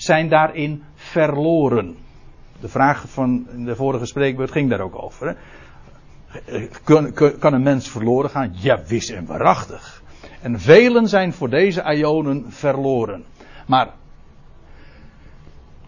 Zijn 0.00 0.28
daarin 0.28 0.82
verloren. 0.94 1.96
De 2.60 2.68
vraag 2.68 3.08
van 3.08 3.46
de 3.56 3.76
vorige 3.76 4.06
spreekbeurt 4.06 4.50
ging 4.50 4.70
daar 4.70 4.80
ook 4.80 5.02
over. 5.02 5.26
Hè? 5.26 6.68
Kan, 6.84 7.12
kan 7.38 7.52
een 7.52 7.62
mens 7.62 7.88
verloren 7.88 8.30
gaan? 8.30 8.52
Ja, 8.54 8.82
wis 8.86 9.10
en 9.10 9.26
waarachtig. 9.26 10.02
En 10.40 10.60
velen 10.60 11.08
zijn 11.08 11.32
voor 11.32 11.50
deze 11.50 11.94
ionen 11.94 12.52
verloren. 12.52 13.24
Maar 13.66 13.94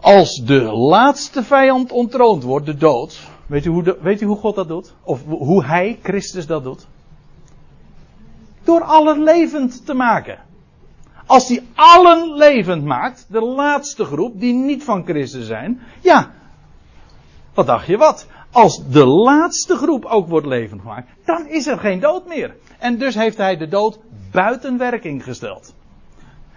als 0.01 0.43
de 0.45 0.63
laatste 0.63 1.43
vijand 1.43 1.93
ontroond 1.93 2.43
wordt, 2.43 2.67
de 2.67 2.77
dood. 2.77 3.21
Weet 3.47 3.65
u, 3.65 3.71
hoe 3.71 3.99
weet 4.01 4.21
u 4.21 4.27
hoe 4.27 4.37
God 4.37 4.55
dat 4.55 4.69
doet? 4.69 4.95
Of 5.03 5.25
hoe 5.25 5.65
Hij, 5.65 5.99
Christus, 6.03 6.47
dat 6.47 6.65
doet? 6.65 6.87
Door 8.65 8.83
allen 8.83 9.23
levend 9.23 9.87
te 9.87 9.95
maken. 9.95 10.39
Als 11.27 11.49
hij 11.49 11.63
allen 11.75 12.35
levend 12.35 12.85
maakt, 12.85 13.27
de 13.29 13.41
laatste 13.41 14.05
groep 14.05 14.41
die 14.41 14.55
niet 14.55 14.85
van 14.85 15.05
Christus 15.05 15.47
zijn, 15.47 15.81
ja, 16.01 16.31
wat 17.55 17.67
dacht 17.67 17.87
je 17.87 17.97
wat? 17.97 18.27
Als 18.51 18.83
de 18.91 19.07
laatste 19.07 19.77
groep 19.77 20.05
ook 20.05 20.29
wordt 20.29 20.47
levend 20.47 20.81
gemaakt, 20.81 21.09
dan 21.25 21.47
is 21.47 21.67
er 21.67 21.79
geen 21.79 22.01
dood 22.01 22.27
meer. 22.27 22.57
En 22.79 22.99
dus 22.99 23.15
heeft 23.15 23.37
hij 23.37 23.57
de 23.57 23.69
dood 23.69 23.99
buiten 24.31 24.79
werking 24.79 25.25
gesteld. 25.25 25.75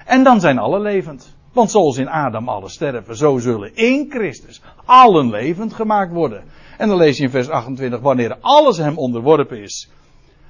En 0.05 0.24
dan 0.24 0.39
zijn 0.39 0.57
alle 0.57 0.80
levend. 0.80 1.34
Want 1.53 1.72
zoals 1.72 1.97
in 1.97 2.07
Adam 2.07 2.49
alle 2.49 2.70
sterven, 2.70 3.18
zo 3.18 3.38
zullen 3.38 3.76
in 3.76 4.05
Christus 4.09 4.61
allen 4.86 5.30
levend 5.30 5.74
gemaakt 5.74 6.11
worden. 6.11 6.43
En 6.78 6.88
dan 6.88 6.97
lees 6.97 7.18
je 7.18 7.24
in 7.24 7.30
vers 7.30 7.49
28, 7.49 7.99
wanneer 7.99 8.38
alles 8.41 8.78
hem 8.78 8.97
onderworpen 8.97 9.61
is, 9.61 9.89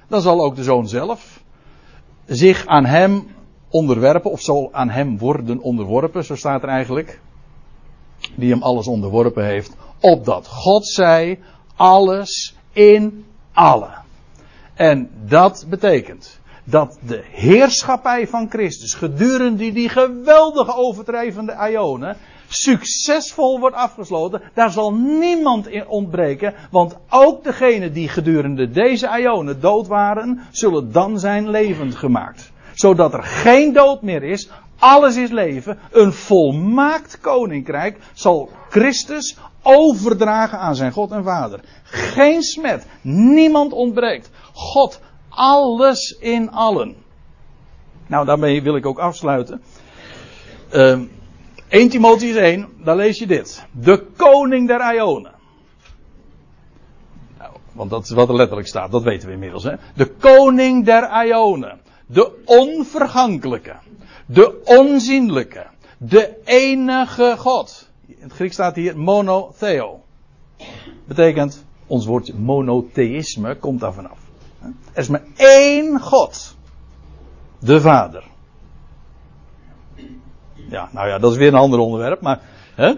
dan 0.08 0.20
zal 0.20 0.40
ook 0.40 0.56
de 0.56 0.62
zoon 0.62 0.88
zelf 0.88 1.44
zich 2.26 2.66
aan 2.66 2.84
hem 2.84 3.26
onderwerpen, 3.70 4.30
of 4.30 4.40
zal 4.40 4.68
aan 4.72 4.90
hem 4.90 5.18
worden 5.18 5.60
onderworpen, 5.60 6.24
zo 6.24 6.36
staat 6.36 6.62
er 6.62 6.68
eigenlijk. 6.68 7.20
Die 8.34 8.50
hem 8.50 8.62
alles 8.62 8.86
onderworpen 8.86 9.44
heeft, 9.44 9.76
opdat 10.00 10.46
God 10.46 10.86
zij 10.86 11.38
alles 11.76 12.56
in 12.72 13.24
allen. 13.52 14.04
En 14.74 15.10
dat 15.26 15.66
betekent 15.68 16.40
dat 16.64 16.98
de 17.06 17.24
heerschappij 17.30 18.28
van 18.28 18.50
Christus 18.50 18.94
gedurende 18.94 19.72
die 19.72 19.88
geweldige 19.88 20.74
overdrijvende 20.74 21.68
ionen 21.70 22.16
succesvol 22.48 23.60
wordt 23.60 23.76
afgesloten. 23.76 24.42
Daar 24.54 24.70
zal 24.70 24.94
niemand 24.94 25.68
in 25.68 25.86
ontbreken, 25.86 26.54
want 26.70 26.96
ook 27.08 27.44
degenen 27.44 27.92
die 27.92 28.08
gedurende 28.08 28.70
deze 28.70 29.18
ionen 29.18 29.60
dood 29.60 29.86
waren, 29.86 30.40
zullen 30.50 30.92
dan 30.92 31.18
zijn 31.18 31.50
levend 31.50 31.94
gemaakt. 31.94 32.52
Zodat 32.76 33.14
er 33.14 33.22
geen 33.22 33.72
dood 33.72 34.02
meer 34.02 34.22
is, 34.22 34.50
alles 34.78 35.16
is 35.16 35.30
leven, 35.30 35.78
een 35.90 36.12
volmaakt 36.12 37.20
koninkrijk 37.20 37.98
zal 38.12 38.50
Christus 38.68 39.36
overdragen 39.62 40.58
aan 40.58 40.74
zijn 40.76 40.92
God 40.92 41.10
en 41.10 41.24
Vader. 41.24 41.60
Geen 41.82 42.42
smet, 42.42 42.86
niemand 43.02 43.72
ontbreekt. 43.72 44.30
God, 44.52 45.00
alles 45.28 46.16
in 46.20 46.50
allen. 46.50 46.96
Nou, 48.06 48.26
daarmee 48.26 48.62
wil 48.62 48.76
ik 48.76 48.86
ook 48.86 48.98
afsluiten. 48.98 49.62
Uh, 50.72 51.00
1 51.68 51.88
Timotheus 51.88 52.36
1, 52.36 52.68
daar 52.84 52.96
lees 52.96 53.18
je 53.18 53.26
dit. 53.26 53.66
De 53.70 54.06
koning 54.16 54.68
der 54.68 54.94
Ionen. 54.94 55.34
Nou, 57.38 57.52
want 57.72 57.90
dat 57.90 58.04
is 58.04 58.10
wat 58.10 58.28
er 58.28 58.34
letterlijk 58.34 58.68
staat, 58.68 58.90
dat 58.90 59.02
weten 59.02 59.28
we 59.28 59.34
inmiddels. 59.34 59.64
Hè? 59.64 59.74
De 59.94 60.06
koning 60.06 60.84
der 60.84 61.26
Ionen. 61.26 61.84
De 62.06 62.42
onvergankelijke. 62.44 63.76
De 64.26 64.62
onzienlijke. 64.64 65.66
De 65.98 66.36
enige 66.44 67.34
God. 67.38 67.88
In 68.06 68.16
het 68.18 68.32
Grieks 68.32 68.54
staat 68.54 68.74
hier 68.74 68.98
monotheo. 68.98 70.00
Betekent, 71.04 71.64
ons 71.86 72.06
woordje 72.06 72.34
monotheïsme 72.34 73.56
komt 73.56 73.80
daar 73.80 73.92
vanaf. 73.92 74.18
Er 74.92 75.02
is 75.02 75.08
maar 75.08 75.24
één 75.36 76.00
God. 76.00 76.56
De 77.58 77.80
Vader. 77.80 78.24
Ja, 80.54 80.88
nou 80.92 81.08
ja, 81.08 81.18
dat 81.18 81.30
is 81.32 81.36
weer 81.36 81.48
een 81.48 81.54
ander 81.54 81.78
onderwerp, 81.78 82.20
maar. 82.20 82.40
Hè? 82.74 82.94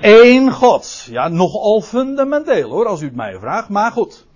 Eén 0.00 0.52
God. 0.52 1.06
Ja, 1.10 1.28
nogal 1.28 1.80
fundamenteel 1.80 2.70
hoor, 2.70 2.86
als 2.86 3.00
u 3.00 3.04
het 3.04 3.14
mij 3.14 3.38
vraagt, 3.38 3.68
maar 3.68 3.92
goed. 3.92 4.26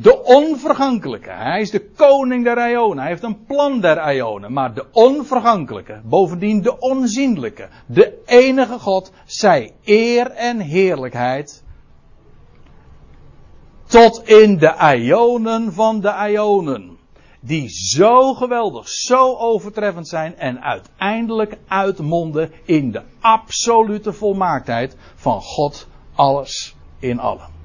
De 0.00 0.22
onvergankelijke. 0.22 1.30
Hij 1.30 1.60
is 1.60 1.70
de 1.70 1.90
koning 1.90 2.44
der 2.44 2.70
Ionen. 2.70 2.98
Hij 2.98 3.08
heeft 3.08 3.22
een 3.22 3.44
plan 3.44 3.80
der 3.80 4.14
Ionen. 4.14 4.52
Maar 4.52 4.74
de 4.74 4.84
onvergankelijke. 4.92 6.00
Bovendien 6.04 6.62
de 6.62 6.78
onzienlijke. 6.78 7.68
De 7.86 8.22
enige 8.26 8.78
God. 8.78 9.12
Zij 9.24 9.74
eer 9.84 10.30
en 10.30 10.60
heerlijkheid. 10.60 11.64
Tot 13.86 14.28
in 14.28 14.58
de 14.58 14.96
Ionen 14.96 15.72
van 15.72 16.00
de 16.00 16.28
Ionen. 16.30 16.98
Die 17.40 17.68
zo 17.68 18.34
geweldig, 18.34 18.88
zo 18.88 19.36
overtreffend 19.36 20.08
zijn. 20.08 20.36
En 20.36 20.62
uiteindelijk 20.62 21.58
uitmonden 21.68 22.52
in 22.64 22.90
de 22.90 23.02
absolute 23.20 24.12
volmaaktheid 24.12 24.96
van 25.14 25.40
God 25.40 25.88
alles 26.14 26.76
in 26.98 27.18
allen. 27.18 27.57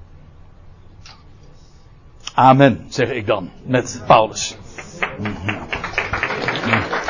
Amen, 2.36 2.86
zeg 2.90 3.10
ik 3.10 3.26
dan 3.26 3.52
met 3.64 4.02
Paulus. 4.08 4.58
Mm-hmm. 5.20 7.02